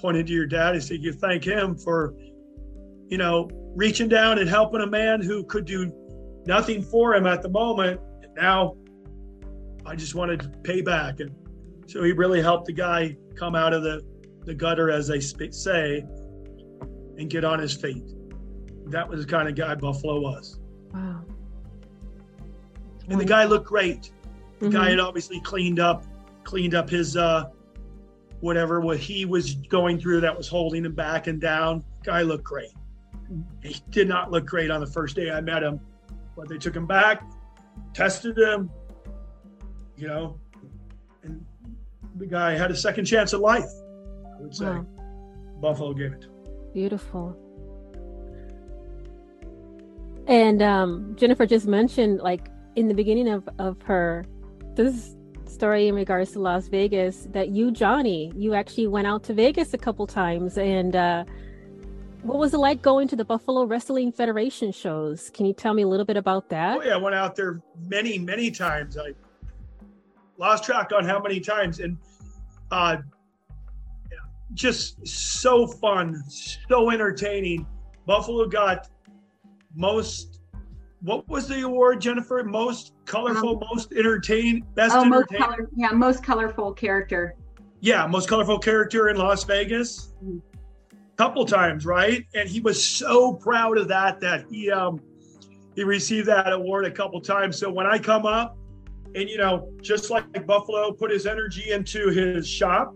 pointed 0.00 0.28
to 0.28 0.32
your 0.32 0.46
dad. 0.46 0.76
He 0.76 0.80
said, 0.80 1.02
you 1.02 1.12
thank 1.12 1.44
him 1.44 1.76
for, 1.76 2.14
you 3.10 3.18
know, 3.18 3.50
reaching 3.74 4.08
down 4.08 4.38
and 4.38 4.48
helping 4.48 4.80
a 4.80 4.86
man 4.86 5.20
who 5.20 5.44
could 5.44 5.64
do 5.64 5.92
nothing 6.46 6.80
for 6.80 7.14
him 7.14 7.26
at 7.26 7.42
the 7.42 7.48
moment. 7.48 8.00
And 8.22 8.34
now 8.36 8.76
I 9.84 9.96
just 9.96 10.14
wanted 10.14 10.40
to 10.40 10.48
pay 10.62 10.80
back. 10.80 11.20
And 11.20 11.34
so 11.86 12.02
he 12.02 12.12
really 12.12 12.40
helped 12.40 12.66
the 12.66 12.72
guy 12.72 13.16
come 13.36 13.54
out 13.54 13.74
of 13.74 13.82
the, 13.82 14.00
the 14.44 14.54
gutter, 14.54 14.90
as 14.90 15.08
they 15.08 15.20
say, 15.20 16.04
and 17.18 17.28
get 17.28 17.44
on 17.44 17.58
his 17.58 17.74
feet. 17.74 18.04
That 18.86 19.08
was 19.08 19.26
the 19.26 19.30
kind 19.30 19.48
of 19.48 19.56
guy 19.56 19.74
Buffalo 19.74 20.20
was. 20.20 20.60
Wow. 20.94 21.24
And 23.08 23.20
the 23.20 23.24
guy 23.24 23.44
looked 23.44 23.66
great. 23.66 24.12
The 24.60 24.66
mm-hmm. 24.66 24.76
guy 24.76 24.90
had 24.90 25.00
obviously 25.00 25.40
cleaned 25.40 25.80
up, 25.80 26.04
cleaned 26.44 26.74
up 26.74 26.88
his 26.88 27.16
uh, 27.16 27.46
whatever 28.40 28.80
what 28.80 28.98
he 28.98 29.24
was 29.24 29.54
going 29.54 29.98
through 29.98 30.20
that 30.20 30.36
was 30.36 30.46
holding 30.46 30.84
him 30.84 30.94
back 30.94 31.26
and 31.26 31.40
down. 31.40 31.84
Guy 32.04 32.22
looked 32.22 32.44
great. 32.44 32.70
He 33.62 33.76
did 33.90 34.08
not 34.08 34.30
look 34.30 34.46
great 34.46 34.70
on 34.70 34.80
the 34.80 34.86
first 34.86 35.16
day 35.16 35.30
I 35.30 35.40
met 35.40 35.62
him, 35.62 35.80
but 36.36 36.48
they 36.48 36.58
took 36.58 36.74
him 36.74 36.86
back, 36.86 37.22
tested 37.94 38.36
him, 38.36 38.70
you 39.96 40.08
know, 40.08 40.38
and 41.22 41.44
the 42.16 42.26
guy 42.26 42.56
had 42.56 42.70
a 42.70 42.76
second 42.76 43.04
chance 43.04 43.34
at 43.34 43.40
life. 43.40 43.70
I 44.36 44.42
would 44.42 44.54
say 44.54 44.64
wow. 44.64 44.86
Buffalo 45.60 45.92
gave 45.92 46.12
it. 46.12 46.26
Beautiful. 46.72 47.36
And 50.26 50.62
um, 50.62 51.14
Jennifer 51.16 51.46
just 51.46 51.66
mentioned, 51.66 52.20
like 52.20 52.48
in 52.76 52.88
the 52.88 52.94
beginning 52.94 53.28
of 53.28 53.48
of 53.58 53.80
her 53.82 54.24
this 54.74 55.16
story 55.46 55.88
in 55.88 55.94
regards 55.94 56.32
to 56.32 56.38
Las 56.38 56.68
Vegas, 56.68 57.26
that 57.32 57.48
you, 57.48 57.72
Johnny, 57.72 58.32
you 58.36 58.54
actually 58.54 58.86
went 58.86 59.06
out 59.06 59.24
to 59.24 59.34
Vegas 59.34 59.74
a 59.74 59.78
couple 59.78 60.06
times, 60.06 60.56
and 60.56 60.94
uh, 60.94 61.24
what 62.22 62.38
was 62.38 62.54
it 62.54 62.58
like 62.58 62.82
going 62.82 63.08
to 63.08 63.16
the 63.16 63.24
Buffalo 63.24 63.64
Wrestling 63.64 64.12
Federation 64.12 64.72
shows? 64.72 65.30
Can 65.30 65.46
you 65.46 65.52
tell 65.52 65.74
me 65.74 65.82
a 65.82 65.88
little 65.88 66.06
bit 66.06 66.16
about 66.16 66.48
that? 66.50 66.78
Oh 66.78 66.82
yeah, 66.82 66.94
I 66.94 66.96
went 66.96 67.14
out 67.14 67.34
there 67.36 67.60
many, 67.88 68.18
many 68.18 68.50
times. 68.50 68.98
I 68.98 69.12
lost 70.36 70.64
track 70.64 70.90
on 70.96 71.04
how 71.04 71.20
many 71.20 71.40
times, 71.40 71.80
and 71.80 71.96
uh, 72.70 72.98
just 74.54 75.06
so 75.06 75.66
fun, 75.66 76.22
so 76.28 76.90
entertaining. 76.90 77.66
Buffalo 78.06 78.46
got 78.46 78.88
most. 79.74 80.40
What 81.02 81.26
was 81.28 81.48
the 81.48 81.62
award, 81.62 82.02
Jennifer? 82.02 82.42
Most 82.44 82.92
colorful, 83.06 83.54
um, 83.54 83.62
most 83.72 83.92
entertaining, 83.92 84.66
best 84.74 84.94
oh, 84.94 85.04
most 85.04 85.28
color, 85.30 85.70
yeah, 85.74 85.90
most 85.92 86.22
colorful 86.22 86.74
character. 86.74 87.36
Yeah, 87.80 88.06
most 88.06 88.28
colorful 88.28 88.58
character 88.58 89.08
in 89.08 89.16
Las 89.16 89.44
Vegas. 89.44 90.12
Mm-hmm. 90.22 90.49
Couple 91.20 91.44
times, 91.44 91.84
right? 91.84 92.26
And 92.32 92.48
he 92.48 92.60
was 92.60 92.82
so 92.82 93.34
proud 93.34 93.76
of 93.76 93.88
that 93.88 94.20
that 94.20 94.46
he 94.50 94.70
um 94.70 95.02
he 95.76 95.84
received 95.84 96.26
that 96.28 96.50
award 96.50 96.86
a 96.86 96.90
couple 96.90 97.20
times. 97.20 97.58
So 97.58 97.70
when 97.70 97.86
I 97.86 97.98
come 97.98 98.24
up, 98.24 98.56
and 99.14 99.28
you 99.28 99.36
know, 99.36 99.70
just 99.82 100.08
like 100.08 100.46
Buffalo 100.46 100.92
put 100.92 101.10
his 101.10 101.26
energy 101.26 101.72
into 101.72 102.08
his 102.08 102.48
shop, 102.48 102.94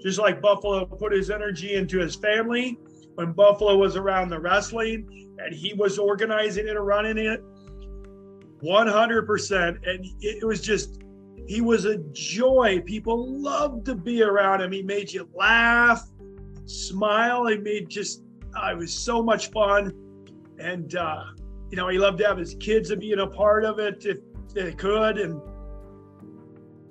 just 0.00 0.18
like 0.18 0.40
Buffalo 0.40 0.86
put 0.86 1.12
his 1.12 1.28
energy 1.30 1.74
into 1.74 1.98
his 1.98 2.16
family 2.16 2.78
when 3.16 3.32
Buffalo 3.32 3.76
was 3.76 3.94
around 3.94 4.30
the 4.30 4.40
wrestling 4.40 5.28
and 5.38 5.54
he 5.54 5.74
was 5.74 5.98
organizing 5.98 6.66
it 6.66 6.76
and 6.76 6.86
running 6.86 7.18
it 7.18 7.42
100%. 8.62 9.68
And 9.86 10.06
it 10.22 10.46
was 10.46 10.62
just, 10.62 11.02
he 11.46 11.60
was 11.60 11.84
a 11.84 11.98
joy. 12.12 12.80
People 12.86 13.38
loved 13.38 13.84
to 13.84 13.94
be 13.94 14.22
around 14.22 14.62
him. 14.62 14.72
He 14.72 14.80
made 14.82 15.12
you 15.12 15.28
laugh, 15.34 16.02
smile. 16.66 17.46
He 17.46 17.56
made 17.58 17.88
just, 17.88 18.22
it 18.54 18.78
was 18.78 18.92
so 18.92 19.22
much 19.22 19.50
fun. 19.50 19.92
And, 20.58 20.94
uh, 20.94 21.24
you 21.70 21.76
know, 21.76 21.88
he 21.88 21.98
loved 21.98 22.18
to 22.18 22.26
have 22.26 22.38
his 22.38 22.54
kids 22.60 22.94
being 22.94 23.20
a 23.20 23.26
part 23.26 23.64
of 23.64 23.78
it 23.78 24.04
if 24.04 24.18
they 24.54 24.72
could. 24.72 25.18
And 25.18 25.40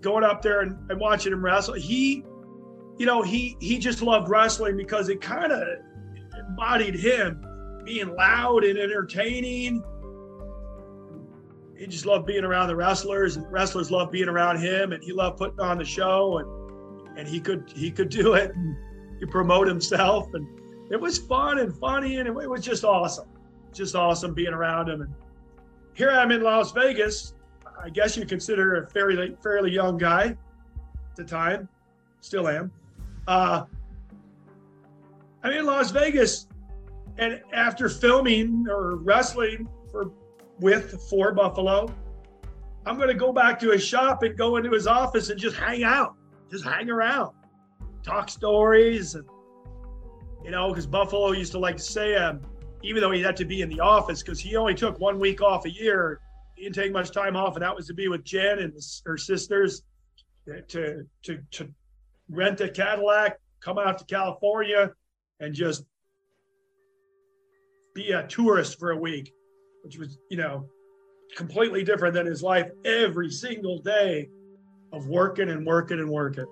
going 0.01 0.23
up 0.23 0.41
there 0.41 0.62
and, 0.62 0.77
and 0.89 0.99
watching 0.99 1.34
him 1.34 1.43
wrestle, 1.43 1.75
he, 1.75 2.23
you 2.97 3.05
know, 3.05 3.21
he 3.21 3.55
he 3.62 3.77
just 3.77 4.01
loved 4.01 4.29
wrestling 4.29 4.75
because 4.75 5.10
it 5.10 5.21
kind 5.21 5.51
of 5.51 5.65
embodied 6.38 6.95
him 6.95 7.45
being 7.86 8.13
loud 8.15 8.63
and 8.63 8.77
entertaining. 8.77 9.84
He 11.77 11.88
just 11.88 12.05
loved 12.05 12.25
being 12.25 12.43
around 12.43 12.67
the 12.67 12.75
wrestlers, 12.75 13.38
and 13.38 13.49
wrestlers 13.49 13.89
loved 13.89 14.12
being 14.12 14.27
around 14.27 14.60
him, 14.60 14.91
and 14.91 15.01
he 15.01 15.13
loved 15.13 15.38
putting 15.38 15.62
on 15.62 15.77
the 15.77 15.86
show, 15.86 16.39
and 16.39 17.17
and 17.17 17.27
he 17.27 17.39
could 17.39 17.71
he 17.73 17.89
could 17.89 18.10
do 18.10 18.34
it, 18.34 18.51
and 18.53 18.75
he 19.19 19.25
promote 19.25 19.67
himself, 19.67 20.34
and 20.34 20.47
it 20.91 20.99
was 20.99 21.17
fun 21.17 21.60
and 21.60 21.75
funny, 21.77 22.17
and 22.17 22.27
it, 22.27 22.34
was 22.34 22.63
just 22.63 22.84
awesome, 22.84 23.27
just 23.73 23.95
awesome 23.95 24.34
being 24.34 24.53
around 24.53 24.89
him. 24.89 25.01
And 25.01 25.13
here 25.93 26.10
I'm 26.10 26.32
in 26.32 26.41
Las 26.41 26.71
Vegas. 26.71 27.34
I 27.82 27.89
guess 27.89 28.17
you 28.17 28.25
consider 28.25 28.84
a 28.84 28.88
fairly 28.88 29.36
fairly 29.41 29.71
young 29.71 29.97
guy 29.97 30.25
at 30.25 31.15
the 31.15 31.23
time, 31.23 31.69
still 32.21 32.47
am. 32.47 32.71
Uh, 33.27 33.63
I'm 35.43 35.53
in 35.53 35.65
Las 35.65 35.91
Vegas, 35.91 36.47
and 37.17 37.41
after 37.53 37.88
filming 37.88 38.65
or 38.69 38.95
wrestling 38.97 39.67
for 39.91 40.12
with 40.60 41.01
for 41.10 41.32
Buffalo, 41.34 41.93
I'm 42.86 42.95
going 42.95 43.10
to 43.10 43.13
go 43.13 43.32
back 43.32 43.60
to 43.60 43.71
his 43.71 43.84
shop 43.84 44.23
and 44.23 44.38
go 44.38 44.58
into 44.58 44.71
his 44.71 44.88
office 44.88 45.29
and 45.29 45.39
just 45.39 45.55
hang 45.55 45.84
out, 45.84 46.15
just 46.49 46.65
hang 46.65 46.89
around, 46.89 47.34
talk 48.03 48.29
stories, 48.29 49.15
and 49.15 49.25
you 50.43 50.51
know, 50.51 50.69
because 50.69 50.88
Buffalo 50.88 51.31
used 51.31 51.51
to 51.53 51.59
like 51.59 51.77
to 51.77 51.83
say, 51.83 52.15
um, 52.15 52.41
even 52.83 53.01
though 53.01 53.12
he 53.12 53.21
had 53.21 53.35
to 53.38 53.45
be 53.45 53.62
in 53.62 53.69
the 53.69 53.79
office 53.79 54.23
because 54.23 54.39
he 54.39 54.55
only 54.55 54.73
took 54.73 54.99
one 54.99 55.19
week 55.19 55.41
off 55.41 55.65
a 55.65 55.69
year, 55.69 56.21
he 56.55 56.63
didn't 56.63 56.75
take 56.75 56.91
much 56.91 57.12
time 57.12 57.35
off, 57.35 57.55
and 57.55 57.63
that 57.63 57.75
was 57.75 57.88
to 57.88 57.93
be 57.93 58.07
with 58.07 58.23
Jen 58.23 58.59
and 58.59 58.73
her 59.05 59.17
sisters 59.17 59.83
to 60.67 61.05
to 61.23 61.39
to 61.51 61.69
rent 62.29 62.62
a 62.62 62.69
Cadillac, 62.69 63.39
come 63.59 63.77
out 63.77 63.97
to 63.97 64.05
California, 64.05 64.91
and 65.39 65.53
just 65.53 65.83
be 67.93 68.12
a 68.12 68.25
tourist 68.27 68.79
for 68.79 68.91
a 68.91 68.97
week, 68.97 69.33
which 69.83 69.97
was, 69.97 70.17
you 70.29 70.38
know, 70.38 70.67
completely 71.35 71.83
different 71.83 72.13
than 72.13 72.25
his 72.25 72.41
life 72.41 72.69
every 72.85 73.29
single 73.29 73.79
day 73.79 74.29
of 74.91 75.07
working 75.07 75.49
and 75.49 75.65
working 75.65 75.99
and 75.99 76.09
working. 76.09 76.45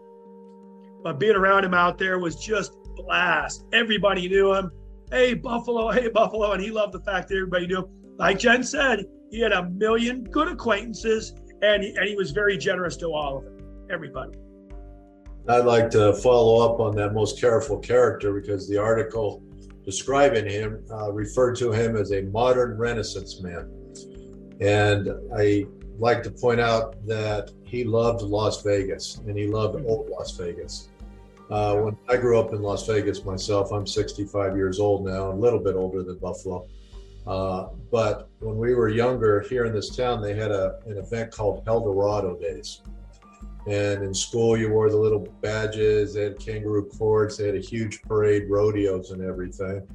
But 1.07 1.19
being 1.19 1.37
around 1.37 1.63
him 1.63 1.73
out 1.73 1.97
there 1.97 2.19
was 2.19 2.35
just 2.35 2.73
blast. 2.97 3.63
Everybody 3.71 4.27
knew 4.27 4.53
him. 4.53 4.69
Hey, 5.09 5.35
Buffalo, 5.35 5.89
hey, 5.89 6.09
Buffalo. 6.09 6.51
And 6.51 6.61
he 6.61 6.69
loved 6.69 6.91
the 6.91 6.99
fact 6.99 7.29
that 7.29 7.35
everybody 7.35 7.65
knew 7.65 7.77
him. 7.77 7.85
Like 8.17 8.39
Jen 8.39 8.61
said, 8.61 9.05
he 9.31 9.39
had 9.39 9.53
a 9.53 9.69
million 9.69 10.25
good 10.25 10.49
acquaintances 10.49 11.33
and 11.61 11.81
he, 11.81 11.95
and 11.95 12.09
he 12.09 12.15
was 12.15 12.31
very 12.31 12.57
generous 12.57 12.97
to 12.97 13.07
all 13.13 13.37
of 13.37 13.45
them, 13.45 13.57
everybody. 13.89 14.37
I'd 15.47 15.63
like 15.63 15.89
to 15.91 16.11
follow 16.15 16.69
up 16.69 16.81
on 16.81 16.93
that 16.97 17.13
most 17.13 17.39
careful 17.39 17.77
character 17.77 18.33
because 18.33 18.67
the 18.67 18.77
article 18.77 19.41
describing 19.85 20.45
him 20.45 20.83
uh, 20.91 21.09
referred 21.13 21.55
to 21.59 21.71
him 21.71 21.95
as 21.95 22.11
a 22.11 22.23
modern 22.23 22.77
Renaissance 22.77 23.39
man. 23.39 23.71
And 24.59 25.09
I 25.33 25.67
like 25.99 26.21
to 26.23 26.31
point 26.31 26.59
out 26.59 26.97
that 27.07 27.51
he 27.63 27.85
loved 27.85 28.23
Las 28.23 28.61
Vegas 28.61 29.21
and 29.25 29.37
he 29.37 29.47
loved 29.47 29.85
old 29.85 30.09
Las 30.09 30.35
Vegas. 30.35 30.89
Uh, 31.49 31.77
when 31.77 31.97
I 32.09 32.17
grew 32.17 32.39
up 32.39 32.53
in 32.53 32.61
Las 32.61 32.85
Vegas 32.87 33.23
myself, 33.23 33.71
I'm 33.71 33.87
65 33.87 34.55
years 34.55 34.79
old 34.79 35.05
now, 35.05 35.31
a 35.31 35.33
little 35.33 35.59
bit 35.59 35.75
older 35.75 36.03
than 36.03 36.17
Buffalo. 36.17 36.67
Uh, 37.25 37.69
but 37.91 38.29
when 38.39 38.57
we 38.57 38.73
were 38.73 38.89
younger 38.89 39.41
here 39.41 39.65
in 39.65 39.73
this 39.73 39.95
town, 39.95 40.21
they 40.21 40.33
had 40.33 40.51
a, 40.51 40.79
an 40.85 40.97
event 40.97 41.31
called 41.31 41.65
Helldorado 41.65 42.39
Days. 42.41 42.81
And 43.67 44.01
in 44.01 44.13
school, 44.13 44.57
you 44.57 44.69
wore 44.71 44.89
the 44.89 44.97
little 44.97 45.27
badges, 45.41 46.13
they 46.13 46.23
had 46.23 46.39
kangaroo 46.39 46.89
courts, 46.97 47.37
they 47.37 47.47
had 47.47 47.55
a 47.55 47.61
huge 47.61 48.01
parade, 48.01 48.49
rodeos, 48.49 49.11
and 49.11 49.21
everything. 49.21 49.85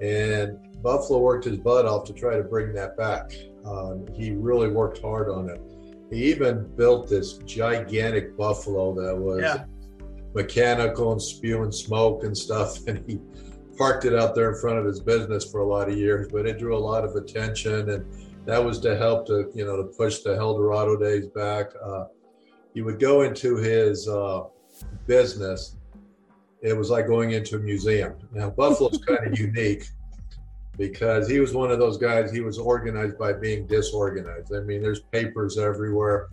And 0.00 0.82
Buffalo 0.82 1.18
worked 1.18 1.44
his 1.44 1.58
butt 1.58 1.84
off 1.84 2.04
to 2.06 2.14
try 2.14 2.36
to 2.36 2.42
bring 2.42 2.72
that 2.74 2.96
back. 2.96 3.32
Um, 3.64 4.06
he 4.14 4.32
really 4.32 4.68
worked 4.68 5.00
hard 5.02 5.28
on 5.28 5.50
it. 5.50 5.60
He 6.10 6.30
even 6.30 6.66
built 6.76 7.08
this 7.08 7.34
gigantic 7.38 8.36
buffalo 8.36 8.94
that 8.94 9.16
was 9.16 9.42
yeah. 9.42 9.64
Mechanical 10.34 11.12
and 11.12 11.22
spewing 11.22 11.72
smoke 11.72 12.24
and 12.24 12.36
stuff. 12.36 12.78
And 12.86 13.04
he 13.08 13.20
parked 13.76 14.04
it 14.04 14.14
out 14.14 14.34
there 14.34 14.52
in 14.52 14.60
front 14.60 14.78
of 14.78 14.84
his 14.84 15.00
business 15.00 15.50
for 15.50 15.60
a 15.60 15.66
lot 15.66 15.88
of 15.88 15.96
years, 15.96 16.28
but 16.30 16.46
it 16.46 16.58
drew 16.58 16.76
a 16.76 16.78
lot 16.78 17.04
of 17.04 17.16
attention. 17.16 17.90
And 17.90 18.04
that 18.46 18.62
was 18.62 18.78
to 18.80 18.96
help 18.96 19.26
to 19.26 19.50
you 19.54 19.64
know 19.64 19.76
to 19.76 19.84
push 19.84 20.20
the 20.20 20.30
Helldorado 20.30 21.00
days 21.00 21.26
back. 21.28 21.70
Uh, 21.82 22.04
he 22.74 22.82
would 22.82 22.98
go 22.98 23.22
into 23.22 23.56
his 23.56 24.08
uh, 24.08 24.42
business. 25.06 25.76
It 26.62 26.76
was 26.76 26.90
like 26.90 27.06
going 27.06 27.32
into 27.32 27.56
a 27.56 27.58
museum. 27.58 28.14
Now 28.32 28.50
Buffalo's 28.50 28.98
kind 29.06 29.26
of 29.26 29.38
unique 29.38 29.86
because 30.76 31.28
he 31.28 31.40
was 31.40 31.54
one 31.54 31.70
of 31.70 31.78
those 31.78 31.96
guys. 31.96 32.32
He 32.32 32.40
was 32.40 32.58
organized 32.58 33.18
by 33.18 33.32
being 33.32 33.66
disorganized. 33.66 34.52
I 34.54 34.60
mean, 34.60 34.82
there's 34.82 35.00
papers 35.00 35.58
everywhere, 35.58 36.28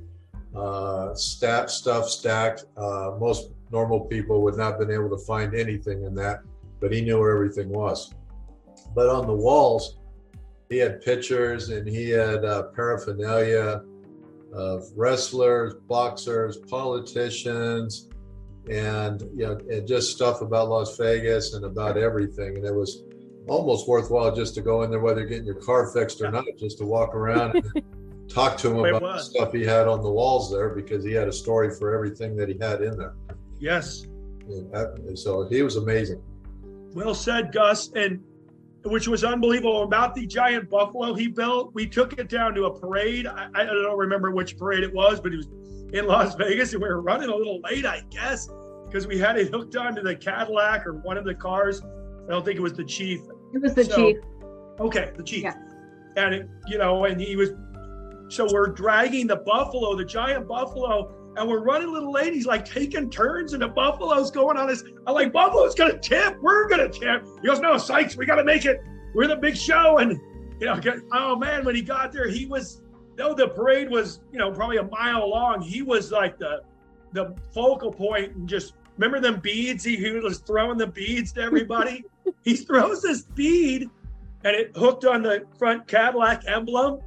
uh, 0.55 1.13
stat 1.13 1.69
stuff 1.69 2.09
stacked. 2.09 2.65
Uh, 2.75 3.11
most 3.19 3.51
normal 3.71 4.01
people 4.01 4.41
would 4.43 4.57
not 4.57 4.71
have 4.71 4.79
been 4.79 4.91
able 4.91 5.09
to 5.09 5.23
find 5.25 5.55
anything 5.55 6.03
in 6.03 6.15
that, 6.15 6.41
but 6.79 6.91
he 6.91 7.01
knew 7.01 7.19
where 7.19 7.33
everything 7.33 7.69
was. 7.69 8.13
But 8.95 9.09
on 9.09 9.27
the 9.27 9.33
walls, 9.33 9.97
he 10.69 10.77
had 10.77 11.01
pictures 11.01 11.69
and 11.69 11.87
he 11.87 12.09
had 12.09 12.43
uh, 12.45 12.63
paraphernalia 12.75 13.83
of 14.53 14.83
wrestlers, 14.95 15.75
boxers, 15.87 16.57
politicians, 16.57 18.09
and 18.69 19.21
you 19.35 19.45
know, 19.45 19.57
and 19.69 19.87
just 19.87 20.11
stuff 20.11 20.41
about 20.41 20.69
Las 20.69 20.97
Vegas 20.97 21.53
and 21.53 21.65
about 21.65 21.97
everything. 21.97 22.57
And 22.57 22.65
it 22.65 22.73
was 22.73 23.03
almost 23.47 23.87
worthwhile 23.87 24.35
just 24.35 24.53
to 24.55 24.61
go 24.61 24.83
in 24.83 24.91
there, 24.91 24.99
whether 24.99 25.21
you're 25.21 25.29
getting 25.29 25.45
your 25.45 25.55
car 25.55 25.87
fixed 25.91 26.21
or 26.21 26.31
not, 26.31 26.45
just 26.57 26.77
to 26.79 26.85
walk 26.85 27.15
around 27.15 27.55
and 27.55 27.83
talk 28.29 28.57
to 28.57 28.69
him 28.69 28.95
about 28.95 29.01
the 29.01 29.19
stuff 29.19 29.51
he 29.51 29.65
had 29.65 29.87
on 29.87 30.01
the 30.01 30.09
walls 30.09 30.51
there 30.51 30.69
because 30.69 31.03
he 31.03 31.11
had 31.11 31.27
a 31.27 31.33
story 31.33 31.73
for 31.73 31.93
everything 31.93 32.35
that 32.35 32.49
he 32.49 32.57
had 32.59 32.81
in 32.81 32.97
there. 32.97 33.15
Yes. 33.61 34.07
And 34.49 35.17
so 35.17 35.47
he 35.47 35.61
was 35.61 35.77
amazing. 35.77 36.21
Well 36.93 37.15
said, 37.15 37.53
Gus. 37.53 37.91
And 37.95 38.21
which 38.83 39.07
was 39.07 39.23
unbelievable 39.23 39.83
about 39.83 40.15
the 40.15 40.25
giant 40.25 40.69
buffalo 40.69 41.13
he 41.13 41.27
built. 41.27 41.73
We 41.73 41.87
took 41.87 42.17
it 42.17 42.27
down 42.27 42.55
to 42.55 42.65
a 42.65 42.79
parade. 42.79 43.27
I, 43.27 43.47
I 43.53 43.65
don't 43.65 43.97
remember 43.97 44.31
which 44.31 44.57
parade 44.57 44.83
it 44.83 44.91
was, 44.91 45.19
but 45.19 45.31
it 45.33 45.37
was 45.37 45.47
in 45.93 46.07
Las 46.07 46.35
Vegas, 46.35 46.73
and 46.73 46.81
we 46.81 46.89
were 46.89 47.01
running 47.01 47.29
a 47.29 47.35
little 47.35 47.59
late, 47.61 47.85
I 47.85 48.01
guess, 48.09 48.49
because 48.87 49.05
we 49.05 49.19
had 49.19 49.37
it 49.37 49.49
hooked 49.49 49.75
onto 49.75 50.01
the 50.01 50.15
Cadillac 50.15 50.87
or 50.87 50.93
one 50.93 51.17
of 51.17 51.25
the 51.25 51.35
cars. 51.35 51.81
I 52.27 52.31
don't 52.31 52.43
think 52.43 52.57
it 52.57 52.61
was 52.61 52.73
the 52.73 52.85
chief. 52.85 53.19
It 53.53 53.61
was 53.61 53.75
the 53.75 53.85
so, 53.85 53.95
chief. 53.95 54.17
Okay, 54.79 55.11
the 55.15 55.23
chief. 55.23 55.43
Yeah. 55.43 55.53
And 56.17 56.33
it, 56.33 56.49
you 56.67 56.77
know, 56.77 57.05
and 57.05 57.21
he 57.21 57.35
was. 57.35 57.51
So 58.29 58.47
we're 58.51 58.67
dragging 58.67 59.27
the 59.27 59.35
buffalo, 59.35 59.95
the 59.95 60.05
giant 60.05 60.47
buffalo, 60.47 61.13
and 61.37 61.47
we're 61.47 61.63
running 61.63 61.91
little 61.91 62.11
ladies 62.11 62.45
like 62.45 62.65
taking 62.65 63.09
turns, 63.09 63.53
and 63.53 63.61
the 63.61 63.67
buffalo's 63.67 64.31
going 64.31 64.57
on 64.57 64.69
us. 64.69 64.83
I'm 65.07 65.13
like, 65.13 65.31
Buffalo's 65.31 65.75
gonna 65.75 65.97
tip. 65.97 66.37
We're 66.41 66.67
gonna 66.67 66.89
tip. 66.89 67.25
He 67.41 67.47
goes, 67.47 67.59
No, 67.59 67.77
Sykes, 67.77 68.17
we 68.17 68.25
gotta 68.25 68.43
make 68.43 68.65
it. 68.65 68.81
We're 69.13 69.27
the 69.27 69.35
big 69.35 69.55
show. 69.55 69.99
And 69.99 70.19
you 70.59 70.67
know, 70.67 70.79
oh 71.13 71.35
man, 71.35 71.65
when 71.65 71.75
he 71.75 71.81
got 71.81 72.11
there, 72.11 72.29
he 72.29 72.45
was 72.45 72.81
though 73.15 73.33
the 73.33 73.47
parade 73.47 73.89
was, 73.89 74.21
you 74.31 74.39
know, 74.39 74.51
probably 74.51 74.77
a 74.77 74.83
mile 74.83 75.29
long, 75.29 75.61
he 75.61 75.81
was 75.81 76.11
like 76.11 76.37
the 76.37 76.63
the 77.13 77.35
focal 77.53 77.91
point 77.91 78.35
and 78.35 78.47
just 78.47 78.73
remember 78.97 79.19
them 79.19 79.39
beads? 79.39 79.83
He, 79.83 79.97
he 79.97 80.11
was 80.11 80.39
throwing 80.39 80.77
the 80.77 80.87
beads 80.87 81.31
to 81.33 81.41
everybody. 81.41 82.03
he 82.43 82.55
throws 82.55 83.01
this 83.01 83.23
bead 83.23 83.89
and 84.43 84.55
it 84.55 84.75
hooked 84.75 85.05
on 85.05 85.21
the 85.21 85.45
front 85.57 85.87
Cadillac 85.87 86.43
emblem. 86.47 86.99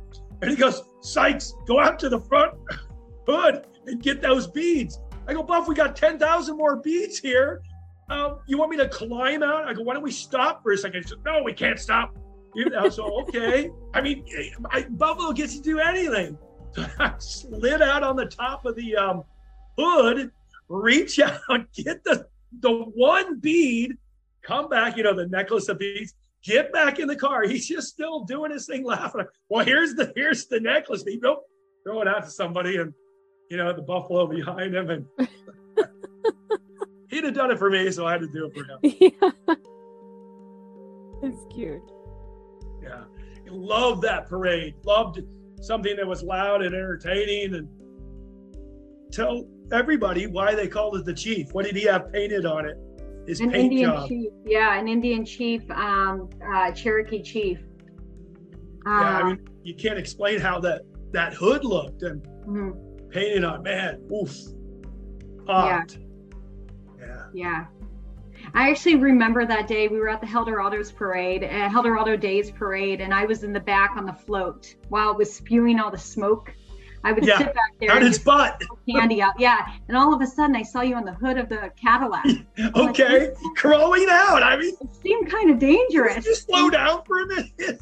And 0.42 0.50
he 0.50 0.56
goes, 0.56 0.82
Sykes, 1.00 1.54
go 1.66 1.80
out 1.80 1.98
to 2.00 2.08
the 2.08 2.20
front 2.20 2.54
hood 3.26 3.66
and 3.86 4.02
get 4.02 4.20
those 4.20 4.46
beads. 4.46 5.00
I 5.26 5.32
go, 5.34 5.42
Buff, 5.42 5.68
we 5.68 5.74
got 5.74 5.96
10,000 5.96 6.56
more 6.56 6.76
beads 6.76 7.18
here. 7.18 7.62
Um, 8.10 8.38
you 8.46 8.58
want 8.58 8.70
me 8.70 8.76
to 8.78 8.88
climb 8.88 9.42
out? 9.42 9.66
I 9.66 9.72
go, 9.72 9.82
why 9.82 9.94
don't 9.94 10.02
we 10.02 10.10
stop 10.10 10.62
for 10.62 10.72
a 10.72 10.78
second? 10.78 11.06
Said, 11.06 11.18
no, 11.24 11.42
we 11.42 11.52
can't 11.52 11.78
stop. 11.78 12.14
You 12.54 12.68
know, 12.70 12.88
so, 12.88 13.22
okay. 13.22 13.70
I 13.94 14.00
mean, 14.00 14.24
I, 14.70 14.82
Buffalo 14.90 15.32
gets 15.32 15.56
to 15.56 15.62
do 15.62 15.80
anything. 15.80 16.38
I 16.76 17.14
slid 17.18 17.82
out 17.82 18.02
on 18.02 18.16
the 18.16 18.26
top 18.26 18.66
of 18.66 18.76
the 18.76 18.96
um, 18.96 19.24
hood, 19.78 20.30
reach 20.68 21.18
out, 21.18 21.40
get 21.74 22.04
the, 22.04 22.26
the 22.60 22.70
one 22.70 23.40
bead, 23.40 23.96
come 24.42 24.68
back, 24.68 24.96
you 24.96 25.02
know, 25.02 25.14
the 25.14 25.26
necklace 25.26 25.68
of 25.68 25.78
beads, 25.78 26.14
get 26.44 26.72
back 26.72 26.98
in 26.98 27.08
the 27.08 27.16
car. 27.16 27.42
He's 27.42 27.66
just 27.66 27.88
still 27.88 28.24
doing 28.24 28.52
his 28.52 28.66
thing, 28.66 28.84
laughing. 28.84 29.24
Well, 29.48 29.64
here's 29.64 29.94
the 29.94 30.12
here's 30.14 30.46
the 30.46 30.60
necklace. 30.60 31.02
He 31.02 31.18
nope, 31.20 31.44
throw 31.84 32.02
it 32.02 32.08
out 32.08 32.24
to 32.24 32.30
somebody 32.30 32.76
and 32.76 32.92
you 33.54 33.62
know, 33.62 33.72
the 33.72 33.82
buffalo 33.82 34.26
behind 34.26 34.74
him, 34.74 34.90
and 34.90 35.06
he'd 37.08 37.22
have 37.22 37.34
done 37.34 37.52
it 37.52 37.58
for 37.58 37.70
me, 37.70 37.88
so 37.92 38.04
I 38.04 38.10
had 38.10 38.22
to 38.22 38.26
do 38.26 38.46
it 38.46 38.52
for 38.52 38.64
him. 38.64 38.78
Yeah, 38.82 39.54
it's 41.22 41.54
cute. 41.54 41.80
Yeah, 42.82 43.04
loved 43.48 44.02
that 44.02 44.28
parade. 44.28 44.74
Loved 44.84 45.20
something 45.62 45.94
that 45.94 46.04
was 46.04 46.24
loud 46.24 46.62
and 46.62 46.74
entertaining, 46.74 47.54
and 47.54 47.68
tell 49.12 49.46
everybody 49.70 50.26
why 50.26 50.56
they 50.56 50.66
called 50.66 50.96
it 50.96 51.04
the 51.04 51.14
chief. 51.14 51.52
What 51.52 51.64
did 51.64 51.76
he 51.76 51.84
have 51.84 52.12
painted 52.12 52.46
on 52.46 52.66
it? 52.66 52.76
His 53.28 53.38
an 53.38 53.52
paint 53.52 53.72
Indian 53.72 53.90
job. 53.90 54.08
chief. 54.08 54.32
Yeah, 54.44 54.76
an 54.76 54.88
Indian 54.88 55.24
chief, 55.24 55.62
um, 55.70 56.28
uh, 56.52 56.72
Cherokee 56.72 57.22
chief. 57.22 57.60
Uh, 58.84 58.90
yeah, 58.90 58.94
I 58.94 59.20
uh, 59.20 59.26
mean, 59.26 59.48
you 59.62 59.76
can't 59.76 59.96
explain 59.96 60.40
how 60.40 60.58
that 60.58 60.82
that 61.12 61.34
hood 61.34 61.64
looked 61.64 62.02
and. 62.02 62.20
Mm-hmm 62.48 62.93
painted 63.14 63.44
on, 63.44 63.62
man, 63.62 64.02
oof, 64.12 64.36
popped. 65.46 65.98
Yeah. 66.98 67.06
yeah. 67.06 67.22
Yeah. 67.32 67.66
I 68.52 68.70
actually 68.70 68.96
remember 68.96 69.46
that 69.46 69.68
day 69.68 69.88
we 69.88 69.98
were 69.98 70.08
at 70.08 70.20
the 70.20 70.26
Helldorado's 70.26 70.92
parade, 70.92 71.44
uh, 71.44 71.68
Helldorado 71.68 72.20
Days 72.20 72.50
parade, 72.50 73.00
and 73.00 73.14
I 73.14 73.24
was 73.24 73.42
in 73.42 73.52
the 73.52 73.60
back 73.60 73.96
on 73.96 74.04
the 74.04 74.12
float 74.12 74.74
while 74.88 75.12
it 75.12 75.16
was 75.16 75.34
spewing 75.34 75.80
all 75.80 75.90
the 75.90 75.98
smoke. 75.98 76.52
I 77.04 77.12
would 77.12 77.24
yeah. 77.24 77.38
sit 77.38 77.48
back 77.48 77.72
there. 77.80 77.90
Out 77.90 78.02
its 78.02 78.18
butt. 78.18 78.62
Candy 78.90 79.20
out. 79.20 79.34
Yeah. 79.38 79.70
And 79.88 79.96
all 79.96 80.14
of 80.14 80.22
a 80.22 80.26
sudden 80.26 80.56
I 80.56 80.62
saw 80.62 80.80
you 80.80 80.96
on 80.96 81.04
the 81.04 81.12
hood 81.12 81.36
of 81.36 81.50
the 81.50 81.70
Cadillac. 81.76 82.24
okay. 82.74 83.28
Like, 83.28 83.36
Crawling 83.56 84.06
out. 84.08 84.42
I 84.42 84.56
mean, 84.56 84.74
it 84.80 84.88
seemed 85.02 85.30
kind 85.30 85.50
of 85.50 85.58
dangerous. 85.58 86.24
Just 86.24 86.46
slow 86.46 86.70
down 86.70 87.02
for 87.04 87.22
a 87.22 87.26
minute. 87.26 87.50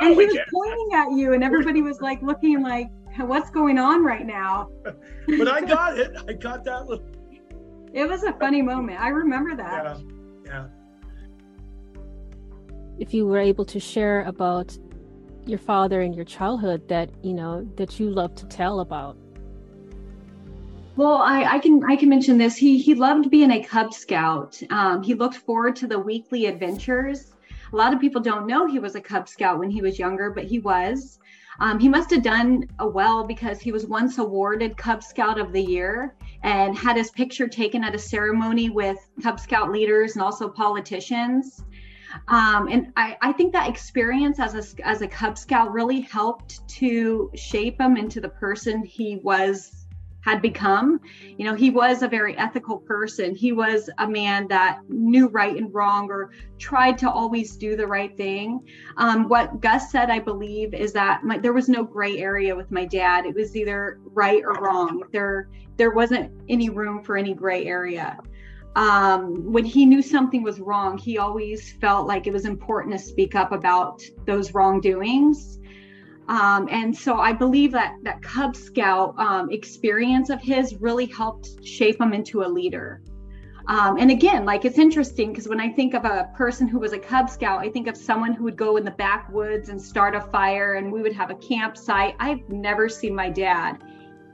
and 0.00 0.14
he 0.14 0.26
was 0.26 0.38
pointing 0.52 0.90
at 0.92 1.10
you, 1.12 1.32
and 1.32 1.42
everybody 1.42 1.80
was 1.80 2.00
like 2.02 2.20
looking 2.20 2.62
like, 2.62 2.90
what's 3.28 3.50
going 3.50 3.78
on 3.78 4.04
right 4.04 4.26
now? 4.26 4.70
but 4.84 5.48
I 5.48 5.60
got 5.60 5.98
it. 6.02 6.16
I 6.28 6.32
got 6.32 6.64
that 6.64 6.86
little. 6.86 7.04
It 7.92 8.08
was 8.08 8.22
a 8.22 8.32
funny 8.34 8.62
moment. 8.62 9.00
I 9.00 9.08
remember 9.08 9.56
that. 9.56 9.84
Yeah. 9.84 9.98
Yeah. 10.46 10.66
If 12.98 13.14
you 13.14 13.26
were 13.26 13.38
able 13.38 13.64
to 13.64 13.80
share 13.80 14.22
about 14.24 14.76
your 15.46 15.58
father 15.58 16.02
and 16.02 16.14
your 16.14 16.24
childhood 16.24 16.86
that 16.88 17.10
you 17.22 17.32
know 17.32 17.68
that 17.76 17.98
you 17.98 18.10
love 18.10 18.34
to 18.36 18.46
tell 18.46 18.80
about. 18.80 19.16
Well, 20.96 21.16
I, 21.16 21.44
I, 21.44 21.58
can 21.58 21.82
I 21.88 21.96
can 21.96 22.08
mention 22.08 22.36
this. 22.36 22.56
He 22.56 22.78
he 22.78 22.94
loved 22.94 23.30
being 23.30 23.50
a 23.50 23.62
Cub 23.62 23.94
Scout. 23.94 24.60
Um, 24.70 25.02
he 25.02 25.14
looked 25.14 25.36
forward 25.36 25.76
to 25.76 25.86
the 25.86 25.98
weekly 25.98 26.46
adventures. 26.46 27.32
A 27.72 27.76
lot 27.76 27.94
of 27.94 28.00
people 28.00 28.20
don't 28.20 28.46
know 28.46 28.66
he 28.66 28.78
was 28.78 28.96
a 28.96 29.00
Cub 29.00 29.28
Scout 29.28 29.58
when 29.58 29.70
he 29.70 29.80
was 29.80 29.98
younger, 29.98 30.30
but 30.30 30.44
he 30.44 30.58
was. 30.58 31.18
Um, 31.60 31.78
he 31.78 31.88
must 31.88 32.10
have 32.10 32.22
done 32.22 32.64
a 32.78 32.88
well 32.88 33.24
because 33.24 33.60
he 33.60 33.70
was 33.70 33.86
once 33.86 34.18
awarded 34.18 34.76
Cub 34.76 35.02
Scout 35.02 35.38
of 35.38 35.52
the 35.52 35.60
Year 35.60 36.16
and 36.42 36.76
had 36.76 36.96
his 36.96 37.10
picture 37.10 37.46
taken 37.46 37.84
at 37.84 37.94
a 37.94 37.98
ceremony 37.98 38.70
with 38.70 38.98
Cub 39.22 39.38
Scout 39.38 39.70
leaders 39.70 40.14
and 40.14 40.22
also 40.22 40.48
politicians. 40.48 41.62
Um, 42.28 42.68
and 42.68 42.92
I, 42.96 43.16
I, 43.20 43.32
think 43.32 43.52
that 43.52 43.68
experience 43.68 44.40
as 44.40 44.54
a, 44.54 44.86
as 44.86 45.02
a 45.02 45.06
Cub 45.06 45.38
Scout 45.38 45.70
really 45.70 46.00
helped 46.00 46.66
to 46.68 47.30
shape 47.34 47.80
him 47.80 47.96
into 47.96 48.20
the 48.20 48.28
person 48.28 48.82
he 48.82 49.20
was 49.22 49.79
had 50.22 50.42
become. 50.42 51.00
You 51.38 51.46
know, 51.46 51.54
he 51.54 51.70
was 51.70 52.02
a 52.02 52.08
very 52.08 52.36
ethical 52.36 52.78
person. 52.78 53.34
He 53.34 53.52
was 53.52 53.88
a 53.98 54.08
man 54.08 54.48
that 54.48 54.80
knew 54.88 55.28
right 55.28 55.56
and 55.56 55.72
wrong 55.72 56.10
or 56.10 56.30
tried 56.58 56.98
to 56.98 57.10
always 57.10 57.56
do 57.56 57.76
the 57.76 57.86
right 57.86 58.16
thing. 58.16 58.60
Um, 58.96 59.28
what 59.28 59.60
Gus 59.60 59.90
said, 59.90 60.10
I 60.10 60.18
believe, 60.18 60.74
is 60.74 60.92
that 60.92 61.24
my, 61.24 61.38
there 61.38 61.52
was 61.52 61.68
no 61.68 61.82
gray 61.82 62.18
area 62.18 62.54
with 62.54 62.70
my 62.70 62.84
dad. 62.84 63.24
It 63.24 63.34
was 63.34 63.56
either 63.56 63.98
right 64.04 64.42
or 64.44 64.54
wrong. 64.54 65.02
There, 65.12 65.48
there 65.76 65.90
wasn't 65.90 66.32
any 66.48 66.68
room 66.68 67.02
for 67.02 67.16
any 67.16 67.34
gray 67.34 67.66
area. 67.66 68.18
Um, 68.76 69.52
when 69.52 69.64
he 69.64 69.84
knew 69.84 70.00
something 70.00 70.42
was 70.42 70.60
wrong, 70.60 70.96
he 70.96 71.18
always 71.18 71.72
felt 71.80 72.06
like 72.06 72.26
it 72.26 72.32
was 72.32 72.44
important 72.44 72.96
to 72.96 73.04
speak 73.04 73.34
up 73.34 73.50
about 73.50 74.02
those 74.26 74.54
wrongdoings 74.54 75.59
um, 76.30 76.68
and 76.70 76.96
so 76.96 77.18
I 77.18 77.32
believe 77.32 77.72
that 77.72 77.96
that 78.04 78.22
Cub 78.22 78.54
Scout 78.54 79.18
um, 79.18 79.50
experience 79.50 80.30
of 80.30 80.40
his 80.40 80.76
really 80.76 81.06
helped 81.06 81.66
shape 81.66 82.00
him 82.00 82.12
into 82.12 82.42
a 82.42 82.48
leader. 82.48 83.02
Um, 83.66 83.98
and 83.98 84.12
again, 84.12 84.44
like 84.44 84.64
it's 84.64 84.78
interesting 84.78 85.32
because 85.32 85.48
when 85.48 85.58
I 85.58 85.70
think 85.70 85.92
of 85.92 86.04
a 86.04 86.30
person 86.36 86.68
who 86.68 86.78
was 86.78 86.92
a 86.92 87.00
Cub 87.00 87.28
Scout, 87.28 87.58
I 87.58 87.68
think 87.68 87.88
of 87.88 87.96
someone 87.96 88.32
who 88.32 88.44
would 88.44 88.56
go 88.56 88.76
in 88.76 88.84
the 88.84 88.92
backwoods 88.92 89.70
and 89.70 89.82
start 89.82 90.14
a 90.14 90.20
fire 90.20 90.74
and 90.74 90.92
we 90.92 91.02
would 91.02 91.14
have 91.14 91.30
a 91.30 91.34
campsite. 91.34 92.14
I've 92.20 92.48
never 92.48 92.88
seen 92.88 93.12
my 93.12 93.28
dad 93.28 93.78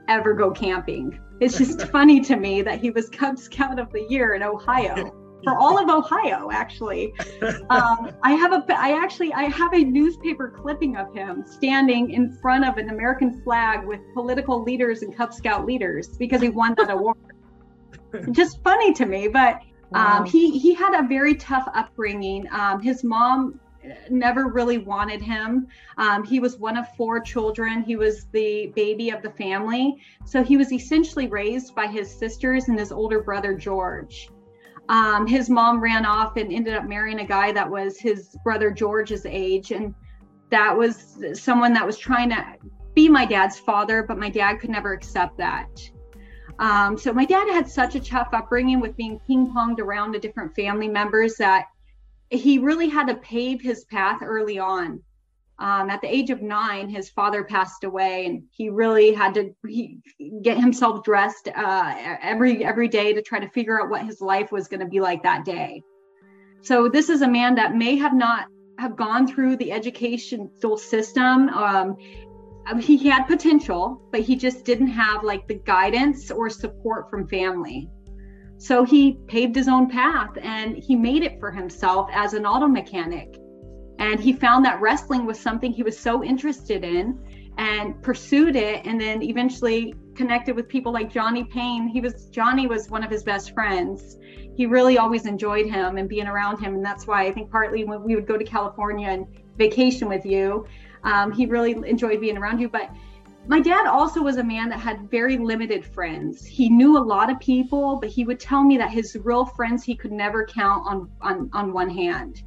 ever 0.06 0.34
go 0.34 0.50
camping. 0.50 1.18
It's 1.40 1.56
just 1.56 1.80
funny 1.92 2.20
to 2.20 2.36
me 2.36 2.60
that 2.60 2.78
he 2.78 2.90
was 2.90 3.08
Cub 3.08 3.38
Scout 3.38 3.78
of 3.78 3.90
the 3.90 4.06
Year 4.10 4.34
in 4.34 4.42
Ohio. 4.42 5.12
For 5.44 5.56
all 5.56 5.78
of 5.78 5.88
Ohio, 5.88 6.50
actually. 6.52 7.14
Um, 7.68 8.10
I 8.22 8.32
have 8.32 8.52
a, 8.52 8.64
I 8.68 9.02
actually, 9.02 9.32
I 9.32 9.44
have 9.44 9.74
a 9.74 9.82
newspaper 9.84 10.48
clipping 10.48 10.96
of 10.96 11.12
him 11.12 11.44
standing 11.46 12.10
in 12.10 12.32
front 12.32 12.64
of 12.66 12.78
an 12.78 12.90
American 12.90 13.42
flag 13.42 13.84
with 13.84 14.00
political 14.14 14.62
leaders 14.62 15.02
and 15.02 15.16
Cub 15.16 15.32
Scout 15.32 15.66
leaders 15.66 16.16
because 16.16 16.40
he 16.40 16.48
won 16.48 16.74
that 16.78 16.90
award. 16.90 17.16
Just 18.30 18.62
funny 18.62 18.92
to 18.94 19.04
me, 19.04 19.28
but 19.28 19.62
um, 19.94 20.20
wow. 20.20 20.24
he 20.24 20.58
he 20.58 20.74
had 20.74 20.98
a 20.98 21.06
very 21.06 21.34
tough 21.34 21.68
upbringing. 21.74 22.46
Um, 22.52 22.80
his 22.80 23.02
mom 23.02 23.60
never 24.10 24.48
really 24.48 24.78
wanted 24.78 25.20
him. 25.20 25.68
Um, 25.98 26.24
he 26.24 26.40
was 26.40 26.58
one 26.58 26.76
of 26.76 26.86
four 26.96 27.20
children. 27.20 27.82
He 27.82 27.96
was 27.96 28.26
the 28.32 28.72
baby 28.74 29.10
of 29.10 29.22
the 29.22 29.30
family. 29.30 29.96
So 30.24 30.42
he 30.42 30.56
was 30.56 30.72
essentially 30.72 31.28
raised 31.28 31.74
by 31.74 31.86
his 31.86 32.10
sisters 32.10 32.68
and 32.68 32.78
his 32.78 32.92
older 32.92 33.22
brother, 33.22 33.54
George. 33.54 34.30
Um, 34.88 35.26
his 35.26 35.50
mom 35.50 35.80
ran 35.80 36.06
off 36.06 36.36
and 36.36 36.52
ended 36.52 36.74
up 36.74 36.84
marrying 36.84 37.20
a 37.20 37.26
guy 37.26 37.52
that 37.52 37.68
was 37.68 37.98
his 37.98 38.36
brother 38.44 38.70
George's 38.70 39.26
age. 39.26 39.72
And 39.72 39.94
that 40.50 40.76
was 40.76 41.18
someone 41.34 41.72
that 41.72 41.84
was 41.84 41.98
trying 41.98 42.30
to 42.30 42.44
be 42.94 43.08
my 43.08 43.26
dad's 43.26 43.58
father, 43.58 44.02
but 44.02 44.18
my 44.18 44.30
dad 44.30 44.60
could 44.60 44.70
never 44.70 44.92
accept 44.92 45.36
that. 45.38 45.68
Um, 46.58 46.96
so 46.96 47.12
my 47.12 47.24
dad 47.24 47.48
had 47.48 47.68
such 47.68 47.94
a 47.94 48.00
tough 48.00 48.28
upbringing 48.32 48.80
with 48.80 48.96
being 48.96 49.20
ping 49.26 49.52
ponged 49.52 49.78
around 49.78 50.12
to 50.12 50.18
different 50.18 50.54
family 50.54 50.88
members 50.88 51.36
that 51.36 51.66
he 52.30 52.58
really 52.58 52.88
had 52.88 53.08
to 53.08 53.14
pave 53.16 53.60
his 53.60 53.84
path 53.84 54.20
early 54.22 54.58
on. 54.58 55.02
Um, 55.58 55.88
at 55.88 56.02
the 56.02 56.14
age 56.14 56.28
of 56.30 56.42
nine, 56.42 56.90
his 56.90 57.08
father 57.08 57.42
passed 57.42 57.84
away, 57.84 58.26
and 58.26 58.42
he 58.50 58.68
really 58.68 59.14
had 59.14 59.34
to 59.34 59.54
he, 59.66 59.98
get 60.42 60.58
himself 60.58 61.02
dressed 61.02 61.48
uh, 61.48 61.94
every 62.20 62.62
every 62.62 62.88
day 62.88 63.14
to 63.14 63.22
try 63.22 63.38
to 63.38 63.48
figure 63.48 63.80
out 63.82 63.88
what 63.88 64.04
his 64.04 64.20
life 64.20 64.52
was 64.52 64.68
going 64.68 64.80
to 64.80 64.86
be 64.86 65.00
like 65.00 65.22
that 65.22 65.46
day. 65.46 65.82
So 66.62 66.88
this 66.88 67.08
is 67.08 67.22
a 67.22 67.28
man 67.28 67.54
that 67.54 67.74
may 67.74 67.96
have 67.96 68.14
not 68.14 68.48
have 68.78 68.96
gone 68.96 69.26
through 69.26 69.56
the 69.56 69.72
educational 69.72 70.76
system. 70.76 71.48
Um, 71.48 71.96
he 72.80 73.08
had 73.08 73.24
potential, 73.24 74.02
but 74.10 74.20
he 74.20 74.36
just 74.36 74.64
didn't 74.64 74.88
have 74.88 75.22
like 75.22 75.46
the 75.46 75.54
guidance 75.54 76.30
or 76.30 76.50
support 76.50 77.08
from 77.08 77.28
family. 77.28 77.88
So 78.58 78.84
he 78.84 79.18
paved 79.28 79.54
his 79.54 79.68
own 79.68 79.88
path 79.88 80.30
and 80.42 80.76
he 80.76 80.96
made 80.96 81.22
it 81.22 81.38
for 81.38 81.50
himself 81.50 82.08
as 82.12 82.34
an 82.34 82.44
auto 82.44 82.66
mechanic. 82.66 83.38
And 83.98 84.20
he 84.20 84.32
found 84.32 84.64
that 84.64 84.80
wrestling 84.80 85.26
was 85.26 85.38
something 85.38 85.72
he 85.72 85.82
was 85.82 85.98
so 85.98 86.22
interested 86.22 86.84
in 86.84 87.18
and 87.58 88.00
pursued 88.02 88.56
it 88.56 88.84
and 88.84 89.00
then 89.00 89.22
eventually 89.22 89.94
connected 90.14 90.54
with 90.54 90.68
people 90.68 90.92
like 90.92 91.10
Johny 91.12 91.44
Paine. 91.44 91.88
He 91.88 92.00
was 92.00 92.26
Johnny 92.26 92.66
was 92.66 92.90
one 92.90 93.02
of 93.02 93.10
his 93.10 93.22
best 93.22 93.54
friends. 93.54 94.18
He 94.56 94.66
really 94.66 94.98
always 94.98 95.26
enjoyed 95.26 95.66
him 95.66 95.96
and 95.98 96.08
being 96.08 96.26
around 96.26 96.58
him. 96.58 96.74
And 96.74 96.84
that's 96.84 97.06
why 97.06 97.26
I 97.26 97.32
think 97.32 97.50
partly 97.50 97.84
when 97.84 98.02
we 98.02 98.14
would 98.14 98.26
go 98.26 98.36
to 98.36 98.44
California 98.44 99.08
and 99.08 99.26
vacation 99.56 100.08
with 100.08 100.24
you, 100.26 100.66
um, 101.04 101.32
he 101.32 101.46
really 101.46 101.72
enjoyed 101.72 102.20
being 102.20 102.36
around 102.36 102.58
you. 102.58 102.68
But 102.68 102.90
my 103.48 103.60
dad 103.60 103.86
also 103.86 104.22
was 104.22 104.38
a 104.38 104.44
man 104.44 104.68
that 104.70 104.80
had 104.80 105.10
very 105.10 105.38
limited 105.38 105.84
friends. 105.84 106.44
He 106.44 106.68
knew 106.68 106.98
a 106.98 107.04
lot 107.04 107.30
of 107.30 107.38
people, 107.38 107.96
but 108.00 108.10
he 108.10 108.24
would 108.24 108.40
tell 108.40 108.64
me 108.64 108.76
that 108.78 108.90
his 108.90 109.16
real 109.22 109.44
friends 109.44 109.84
he 109.84 109.94
could 109.94 110.12
never 110.12 110.44
count 110.44 110.84
on 110.86 111.10
on, 111.20 111.48
on 111.52 111.72
one 111.72 111.88
hand. 111.88 112.42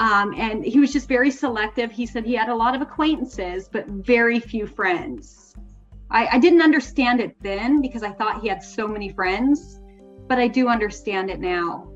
Um, 0.00 0.34
and 0.36 0.64
he 0.64 0.80
was 0.80 0.92
just 0.92 1.08
very 1.08 1.30
selective. 1.30 1.92
He 1.92 2.06
said 2.06 2.24
he 2.24 2.34
had 2.34 2.48
a 2.48 2.54
lot 2.54 2.74
of 2.74 2.80
acquaintances, 2.80 3.68
but 3.70 3.86
very 3.86 4.40
few 4.40 4.66
friends. 4.66 5.54
I, 6.10 6.26
I 6.32 6.38
didn't 6.38 6.62
understand 6.62 7.20
it 7.20 7.36
then 7.42 7.80
because 7.80 8.02
I 8.02 8.10
thought 8.10 8.40
he 8.40 8.48
had 8.48 8.62
so 8.62 8.88
many 8.88 9.10
friends, 9.10 9.78
but 10.26 10.38
I 10.38 10.48
do 10.48 10.68
understand 10.68 11.30
it 11.30 11.38
now. 11.38 11.88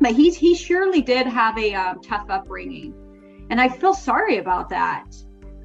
But 0.00 0.12
he 0.12 0.30
he 0.30 0.54
surely 0.54 1.02
did 1.02 1.26
have 1.26 1.58
a 1.58 1.74
um, 1.74 2.00
tough 2.00 2.26
upbringing, 2.30 2.94
and 3.50 3.60
I 3.60 3.68
feel 3.68 3.94
sorry 3.94 4.38
about 4.38 4.68
that 4.70 5.04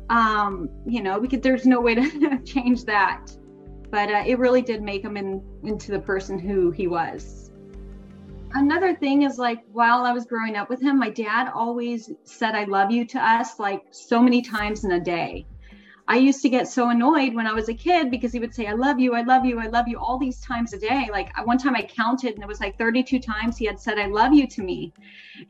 um, 0.09 0.69
you 0.85 1.01
know, 1.01 1.19
because 1.19 1.41
there's 1.41 1.65
no 1.65 1.81
way 1.81 1.95
to 1.95 2.39
change 2.45 2.85
that. 2.85 3.35
But 3.89 4.09
uh, 4.09 4.23
it 4.25 4.39
really 4.39 4.61
did 4.61 4.81
make 4.81 5.03
him 5.03 5.17
in, 5.17 5.43
into 5.63 5.91
the 5.91 5.99
person 5.99 6.39
who 6.39 6.71
he 6.71 6.87
was. 6.87 7.42
Another 8.53 8.95
thing 8.95 9.23
is 9.23 9.37
like 9.37 9.63
while 9.71 10.05
I 10.05 10.11
was 10.11 10.25
growing 10.25 10.55
up 10.55 10.69
with 10.69 10.81
him, 10.81 10.99
my 10.99 11.09
dad 11.09 11.51
always 11.53 12.11
said 12.23 12.53
I 12.55 12.65
love 12.65 12.91
you 12.91 13.05
to 13.05 13.19
us 13.19 13.59
like 13.59 13.81
so 13.91 14.21
many 14.21 14.41
times 14.41 14.83
in 14.83 14.91
a 14.91 14.99
day. 14.99 15.47
I 16.07 16.17
used 16.17 16.41
to 16.41 16.49
get 16.49 16.67
so 16.67 16.89
annoyed 16.89 17.33
when 17.33 17.47
I 17.47 17.53
was 17.53 17.69
a 17.69 17.73
kid 17.73 18.11
because 18.11 18.33
he 18.33 18.39
would 18.39 18.53
say, 18.53 18.67
I 18.67 18.73
love 18.73 18.99
you, 18.99 19.15
I 19.15 19.21
love 19.21 19.45
you, 19.45 19.59
I 19.59 19.67
love 19.67 19.87
you 19.87 19.97
all 19.97 20.19
these 20.19 20.41
times 20.41 20.73
a 20.73 20.77
day. 20.77 21.09
Like 21.11 21.29
one 21.47 21.57
time 21.57 21.75
I 21.75 21.83
counted 21.83 22.33
and 22.33 22.43
it 22.43 22.47
was 22.47 22.59
like 22.59 22.77
32 22.77 23.19
times 23.19 23.57
he 23.57 23.65
had 23.65 23.79
said, 23.79 23.97
I 23.97 24.07
love 24.07 24.33
you 24.33 24.45
to 24.47 24.61
me. 24.61 24.93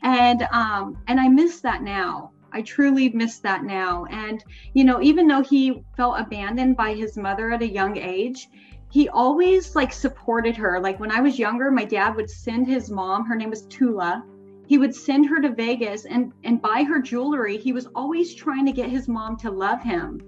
And 0.02 0.48
um, 0.52 0.98
and 1.08 1.20
I 1.20 1.28
miss 1.28 1.62
that 1.62 1.82
now. 1.82 2.32
I 2.54 2.62
truly 2.62 3.10
miss 3.10 3.40
that 3.40 3.64
now. 3.64 4.06
And, 4.06 4.44
you 4.74 4.84
know, 4.84 5.02
even 5.02 5.28
though 5.28 5.42
he 5.42 5.84
felt 5.98 6.20
abandoned 6.20 6.78
by 6.78 6.94
his 6.94 7.18
mother 7.18 7.52
at 7.52 7.64
a 7.64 7.68
young 7.68 7.98
age, 7.98 8.48
he 8.94 9.10
always 9.10 9.76
like 9.76 9.92
supported 9.92 10.56
her. 10.56 10.80
Like 10.80 11.00
when 11.00 11.12
I 11.12 11.20
was 11.20 11.40
younger, 11.40 11.72
my 11.72 11.84
dad 11.84 12.16
would 12.16 12.30
send 12.30 12.68
his 12.68 12.92
mom, 12.92 13.26
her 13.26 13.36
name 13.36 13.50
was 13.50 13.66
Tula, 13.66 14.24
he 14.68 14.78
would 14.78 14.94
send 14.94 15.26
her 15.30 15.42
to 15.42 15.50
Vegas 15.50 16.06
and 16.06 16.32
and 16.44 16.62
buy 16.62 16.84
her 16.84 17.02
jewelry. 17.02 17.58
He 17.58 17.74
was 17.74 17.88
always 17.96 18.36
trying 18.36 18.68
to 18.68 18.72
get 18.72 18.90
his 18.90 19.08
mom 19.08 19.36
to 19.38 19.50
love 19.50 19.82
him. 19.82 20.22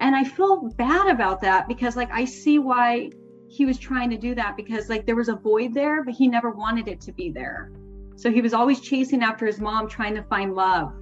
And 0.00 0.14
I 0.14 0.24
feel 0.24 0.68
bad 0.76 1.06
about 1.08 1.40
that 1.40 1.68
because 1.68 1.96
like 1.96 2.10
I 2.12 2.26
see 2.26 2.58
why 2.58 3.12
he 3.48 3.64
was 3.64 3.78
trying 3.78 4.10
to 4.10 4.18
do 4.18 4.34
that 4.34 4.58
because 4.58 4.90
like 4.90 5.06
there 5.06 5.16
was 5.16 5.30
a 5.30 5.36
void 5.36 5.72
there, 5.72 6.04
but 6.04 6.12
he 6.12 6.28
never 6.28 6.50
wanted 6.50 6.88
it 6.88 7.00
to 7.00 7.12
be 7.12 7.30
there. 7.30 7.72
So 8.16 8.30
he 8.30 8.42
was 8.42 8.52
always 8.52 8.82
chasing 8.82 9.22
after 9.22 9.46
his 9.46 9.58
mom 9.58 9.88
trying 9.88 10.16
to 10.16 10.22
find 10.24 10.54
love. 10.54 10.92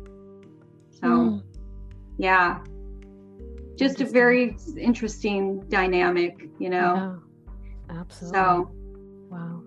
So, 0.91 1.09
mm. 1.09 1.43
yeah, 2.19 2.61
just 3.77 4.01
a 4.01 4.05
very 4.05 4.57
interesting 4.79 5.61
dynamic, 5.69 6.49
you 6.59 6.71
know. 6.71 7.21
Yeah, 7.89 7.99
absolutely. 8.01 8.39
So, 8.39 8.71
wow. 9.31 9.63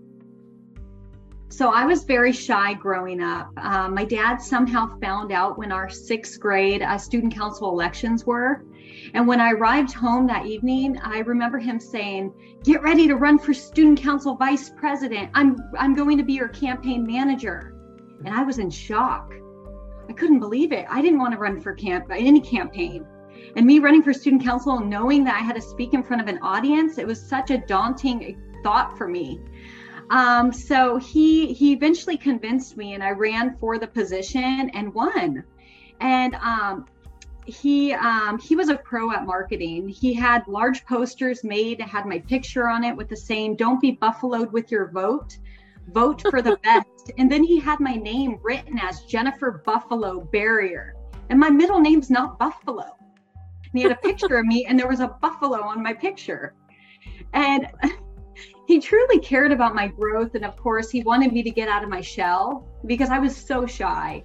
So 1.49 1.69
I 1.69 1.85
was 1.85 2.03
very 2.03 2.33
shy 2.33 2.73
growing 2.73 3.21
up. 3.21 3.49
Um, 3.57 3.95
my 3.95 4.05
dad 4.05 4.37
somehow 4.37 4.99
found 4.99 5.31
out 5.31 5.57
when 5.57 5.71
our 5.71 5.89
sixth 5.89 6.39
grade 6.39 6.81
uh, 6.81 6.97
student 6.97 7.33
council 7.33 7.69
elections 7.69 8.25
were. 8.25 8.63
And 9.13 9.27
when 9.27 9.39
I 9.39 9.51
arrived 9.51 9.93
home 9.93 10.27
that 10.27 10.45
evening, 10.45 10.99
I 10.99 11.19
remember 11.19 11.57
him 11.57 11.79
saying, 11.79 12.33
"Get 12.63 12.81
ready 12.81 13.07
to 13.07 13.15
run 13.15 13.39
for 13.39 13.53
student 13.53 13.99
council 13.99 14.35
vice 14.35 14.69
president. 14.69 15.31
I'm 15.33 15.57
I'm 15.77 15.95
going 15.95 16.17
to 16.17 16.23
be 16.23 16.33
your 16.33 16.49
campaign 16.49 17.05
manager." 17.05 17.73
And 18.23 18.33
I 18.33 18.43
was 18.43 18.59
in 18.59 18.69
shock. 18.69 19.33
I 20.09 20.13
couldn't 20.13 20.39
believe 20.39 20.71
it. 20.71 20.85
I 20.89 21.01
didn't 21.01 21.19
want 21.19 21.33
to 21.33 21.39
run 21.39 21.61
for 21.61 21.73
camp 21.73 22.05
any 22.11 22.41
campaign. 22.41 23.05
And 23.55 23.65
me 23.65 23.79
running 23.79 24.03
for 24.03 24.13
student 24.13 24.43
council, 24.43 24.79
knowing 24.79 25.23
that 25.25 25.35
I 25.35 25.39
had 25.39 25.55
to 25.55 25.61
speak 25.61 25.93
in 25.93 26.03
front 26.03 26.21
of 26.21 26.27
an 26.27 26.39
audience, 26.41 26.97
it 26.97 27.07
was 27.07 27.21
such 27.21 27.51
a 27.51 27.57
daunting 27.57 28.41
thought 28.63 28.97
for 28.97 29.07
me. 29.07 29.39
Um, 30.09 30.53
so 30.53 30.97
he 30.97 31.53
he 31.53 31.73
eventually 31.73 32.17
convinced 32.17 32.77
me, 32.77 32.93
and 32.93 33.03
I 33.03 33.11
ran 33.11 33.57
for 33.57 33.77
the 33.77 33.87
position 33.87 34.69
and 34.73 34.93
won. 34.93 35.43
And 35.99 36.35
um, 36.35 36.85
he 37.45 37.93
um, 37.93 38.39
he 38.39 38.55
was 38.55 38.69
a 38.69 38.75
pro 38.75 39.11
at 39.11 39.25
marketing. 39.25 39.89
He 39.89 40.13
had 40.13 40.47
large 40.47 40.85
posters 40.85 41.43
made, 41.43 41.81
had 41.81 42.05
my 42.05 42.19
picture 42.19 42.67
on 42.67 42.83
it 42.83 42.95
with 42.95 43.09
the 43.09 43.17
saying 43.17 43.57
"Don't 43.57 43.81
be 43.81 43.91
buffaloed 43.91 44.51
with 44.51 44.71
your 44.71 44.89
vote." 44.91 45.37
vote 45.93 46.21
for 46.29 46.41
the 46.41 46.57
best. 46.63 47.11
and 47.17 47.31
then 47.31 47.43
he 47.43 47.59
had 47.59 47.79
my 47.79 47.95
name 47.95 48.37
written 48.43 48.77
as 48.77 49.03
Jennifer 49.03 49.63
Buffalo 49.65 50.19
Barrier. 50.19 50.95
And 51.29 51.39
my 51.39 51.49
middle 51.49 51.79
name's 51.79 52.09
not 52.09 52.37
Buffalo. 52.37 52.96
And 53.71 53.79
he 53.79 53.83
had 53.83 53.91
a 53.91 53.95
picture 53.95 54.37
of 54.37 54.45
me, 54.45 54.65
and 54.65 54.79
there 54.79 54.87
was 54.87 54.99
a 54.99 55.07
buffalo 55.07 55.61
on 55.61 55.83
my 55.83 55.93
picture. 55.93 56.53
And 57.33 57.67
he 58.67 58.79
truly 58.79 59.19
cared 59.19 59.51
about 59.51 59.75
my 59.75 59.87
growth. 59.87 60.35
And 60.35 60.45
of 60.45 60.57
course, 60.57 60.89
he 60.89 61.03
wanted 61.03 61.33
me 61.33 61.43
to 61.43 61.51
get 61.51 61.69
out 61.69 61.83
of 61.83 61.89
my 61.89 62.01
shell 62.01 62.67
because 62.85 63.09
I 63.09 63.19
was 63.19 63.35
so 63.35 63.65
shy. 63.65 64.23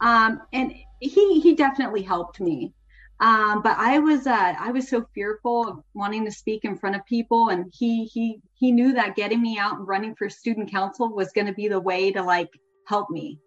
Um, 0.00 0.42
and 0.52 0.72
he 1.00 1.40
he 1.40 1.54
definitely 1.54 2.02
helped 2.02 2.40
me. 2.40 2.72
Um, 3.20 3.60
but 3.62 3.76
I 3.76 3.98
was 3.98 4.26
uh, 4.26 4.54
I 4.58 4.70
was 4.72 4.88
so 4.88 5.06
fearful 5.14 5.68
of 5.68 5.84
wanting 5.92 6.24
to 6.24 6.30
speak 6.30 6.64
in 6.64 6.76
front 6.76 6.96
of 6.96 7.04
people, 7.04 7.50
and 7.50 7.70
he 7.76 8.04
he 8.06 8.40
he 8.54 8.72
knew 8.72 8.94
that 8.94 9.14
getting 9.14 9.42
me 9.42 9.58
out 9.58 9.78
and 9.78 9.86
running 9.86 10.14
for 10.14 10.30
student 10.30 10.70
council 10.70 11.14
was 11.14 11.32
going 11.32 11.46
to 11.46 11.52
be 11.52 11.68
the 11.68 11.80
way 11.80 12.12
to 12.12 12.22
like 12.22 12.48
help 12.86 13.10
me. 13.10 13.38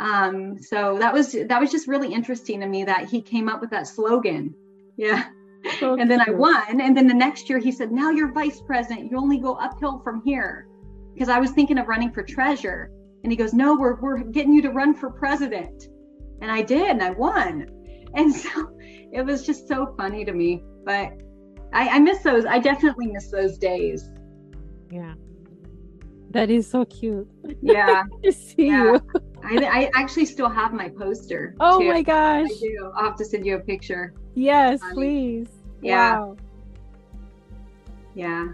Um, 0.00 0.58
so 0.58 0.98
that 0.98 1.14
was 1.14 1.32
that 1.32 1.60
was 1.60 1.70
just 1.70 1.86
really 1.86 2.12
interesting 2.12 2.60
to 2.60 2.66
me 2.66 2.84
that 2.84 3.08
he 3.08 3.22
came 3.22 3.48
up 3.48 3.60
with 3.60 3.70
that 3.70 3.86
slogan. 3.86 4.54
Yeah. 4.96 5.24
So 5.80 5.94
and 5.94 6.10
then 6.10 6.20
I 6.20 6.30
won. 6.30 6.80
And 6.80 6.96
then 6.96 7.06
the 7.06 7.14
next 7.14 7.48
year 7.48 7.58
he 7.58 7.72
said, 7.72 7.90
Now 7.92 8.10
you're 8.10 8.32
vice 8.32 8.60
president. 8.60 9.10
You 9.10 9.18
only 9.18 9.38
go 9.38 9.54
uphill 9.54 10.00
from 10.04 10.22
here. 10.24 10.68
Because 11.12 11.28
I 11.28 11.38
was 11.38 11.50
thinking 11.50 11.78
of 11.78 11.88
running 11.88 12.12
for 12.12 12.22
treasurer. 12.22 12.90
And 13.22 13.32
he 13.32 13.36
goes, 13.36 13.52
No, 13.52 13.74
we're, 13.76 14.00
we're 14.00 14.22
getting 14.22 14.52
you 14.52 14.62
to 14.62 14.70
run 14.70 14.94
for 14.94 15.10
president. 15.10 15.88
And 16.40 16.50
I 16.50 16.62
did, 16.62 16.88
and 16.88 17.02
I 17.02 17.10
won. 17.10 17.68
And 18.14 18.34
so 18.34 18.78
it 19.12 19.26
was 19.26 19.44
just 19.44 19.68
so 19.68 19.92
funny 19.98 20.24
to 20.24 20.32
me. 20.32 20.62
But 20.86 21.12
I, 21.74 21.88
I 21.88 21.98
miss 21.98 22.22
those. 22.22 22.46
I 22.46 22.58
definitely 22.58 23.08
miss 23.08 23.30
those 23.30 23.58
days. 23.58 24.08
Yeah. 24.90 25.12
That 26.30 26.48
is 26.50 26.66
so 26.66 26.86
cute. 26.86 27.28
Yeah. 27.60 28.04
to 28.24 28.32
see 28.32 28.68
Yeah. 28.68 28.92
you. 28.94 29.00
I, 29.46 29.84
I 29.84 29.90
actually 29.94 30.26
still 30.26 30.48
have 30.48 30.72
my 30.72 30.88
poster. 30.88 31.54
Oh 31.60 31.80
too. 31.80 31.88
my 31.88 32.02
gosh. 32.02 32.46
I 32.50 32.54
do. 32.60 32.92
I'll 32.96 33.04
have 33.04 33.16
to 33.16 33.24
send 33.24 33.46
you 33.46 33.56
a 33.56 33.60
picture. 33.60 34.14
Yes, 34.34 34.80
Funny. 34.80 34.94
please. 34.94 35.48
Yeah. 35.82 36.18
Wow. 36.18 36.36
Yeah. 38.14 38.48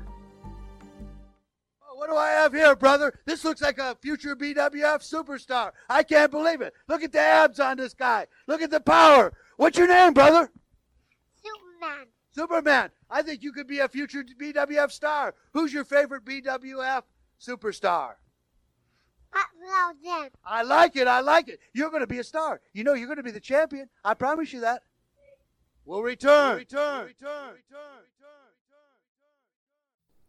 Oh, 1.88 1.94
What 1.96 2.10
do 2.10 2.16
I 2.16 2.30
have 2.30 2.52
here, 2.52 2.74
brother? 2.76 3.18
This 3.24 3.44
looks 3.44 3.62
like 3.62 3.78
a 3.78 3.96
future 4.02 4.34
BWF 4.36 5.00
superstar. 5.08 5.72
I 5.88 6.02
can't 6.02 6.30
believe 6.30 6.60
it. 6.60 6.74
Look 6.88 7.02
at 7.02 7.12
the 7.12 7.20
abs 7.20 7.60
on 7.60 7.76
this 7.76 7.94
guy. 7.94 8.26
Look 8.48 8.60
at 8.62 8.70
the 8.70 8.80
power. 8.80 9.32
What's 9.56 9.78
your 9.78 9.88
name, 9.88 10.12
brother? 10.12 10.50
Superman. 11.42 12.06
Superman. 12.32 12.90
I 13.10 13.22
think 13.22 13.42
you 13.42 13.52
could 13.52 13.66
be 13.66 13.78
a 13.80 13.88
future 13.88 14.24
BWF 14.24 14.90
star. 14.90 15.34
Who's 15.52 15.72
your 15.72 15.84
favorite 15.84 16.24
BWF 16.24 17.02
superstar? 17.40 18.14
Uh, 19.34 19.38
Buffalo 20.02 20.22
Jim. 20.22 20.30
I 20.44 20.62
like 20.62 20.96
it. 20.96 21.06
I 21.06 21.20
like 21.20 21.48
it. 21.48 21.60
You're 21.72 21.90
going 21.90 22.00
to 22.00 22.06
be 22.06 22.18
a 22.18 22.24
star. 22.24 22.60
You 22.72 22.84
know, 22.84 22.94
you're 22.94 23.06
going 23.06 23.16
to 23.16 23.22
be 23.22 23.30
the 23.30 23.40
champion. 23.40 23.88
I 24.04 24.14
promise 24.14 24.52
you 24.52 24.60
that. 24.60 24.82
We'll 25.84 26.02
return. 26.02 26.58
return. 26.58 27.06
Return. 27.06 27.54
Return. 27.54 28.02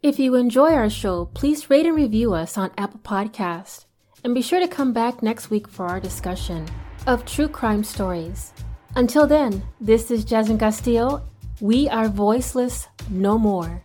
If 0.02 0.19
you 0.19 0.36
enjoy 0.36 0.73
our 0.73 0.89
show, 0.89 1.26
please 1.34 1.69
rate 1.69 1.86
and 1.86 1.95
review 1.95 2.34
us 2.34 2.58
on 2.58 2.71
Apple 2.78 2.99
Podcast. 2.99 3.86
And 4.26 4.36
be 4.36 4.41
sure 4.41 4.60
to 4.60 4.67
come 4.67 4.91
back 4.91 5.23
next 5.23 5.49
week 5.49 5.65
for 5.65 5.86
our 5.86 6.02
discussion 6.02 6.67
of 7.08 7.26
true 7.26 7.47
crime 7.47 7.86
stories. 7.86 8.52
Until 8.95 9.26
then, 9.26 9.63
this 9.80 10.12
is 10.12 10.26
Jasmine 10.26 10.58
Castillo. 10.58 11.23
We 11.62 11.88
are 11.88 12.10
voiceless 12.10 12.89
no 13.10 13.38
more. 13.38 13.82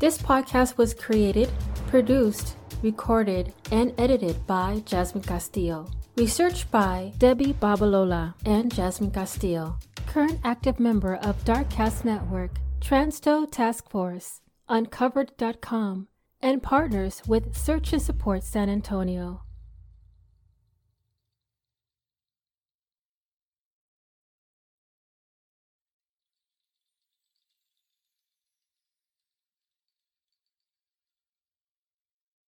This 0.00 0.18
podcast 0.18 0.76
was 0.76 0.92
created, 0.92 1.50
produced, 1.86 2.56
recorded, 2.84 3.52
and 3.72 3.92
edited 3.98 4.46
by 4.46 4.82
Jasmine 4.84 5.24
Castillo. 5.24 5.88
Research 6.16 6.70
by 6.70 7.12
Debbie 7.18 7.54
Babalola 7.54 8.34
and 8.44 8.72
Jasmine 8.72 9.10
Castillo. 9.10 9.78
Current 10.06 10.38
active 10.44 10.78
member 10.78 11.16
of 11.16 11.42
Darkcast 11.44 12.04
Network, 12.04 12.52
Transto 12.80 13.50
Task 13.50 13.88
Force, 13.90 14.42
Uncovered.com, 14.68 16.08
and 16.40 16.62
partners 16.62 17.22
with 17.26 17.56
Search 17.56 17.92
and 17.94 18.02
Support 18.02 18.44
San 18.44 18.68
Antonio. 18.68 19.43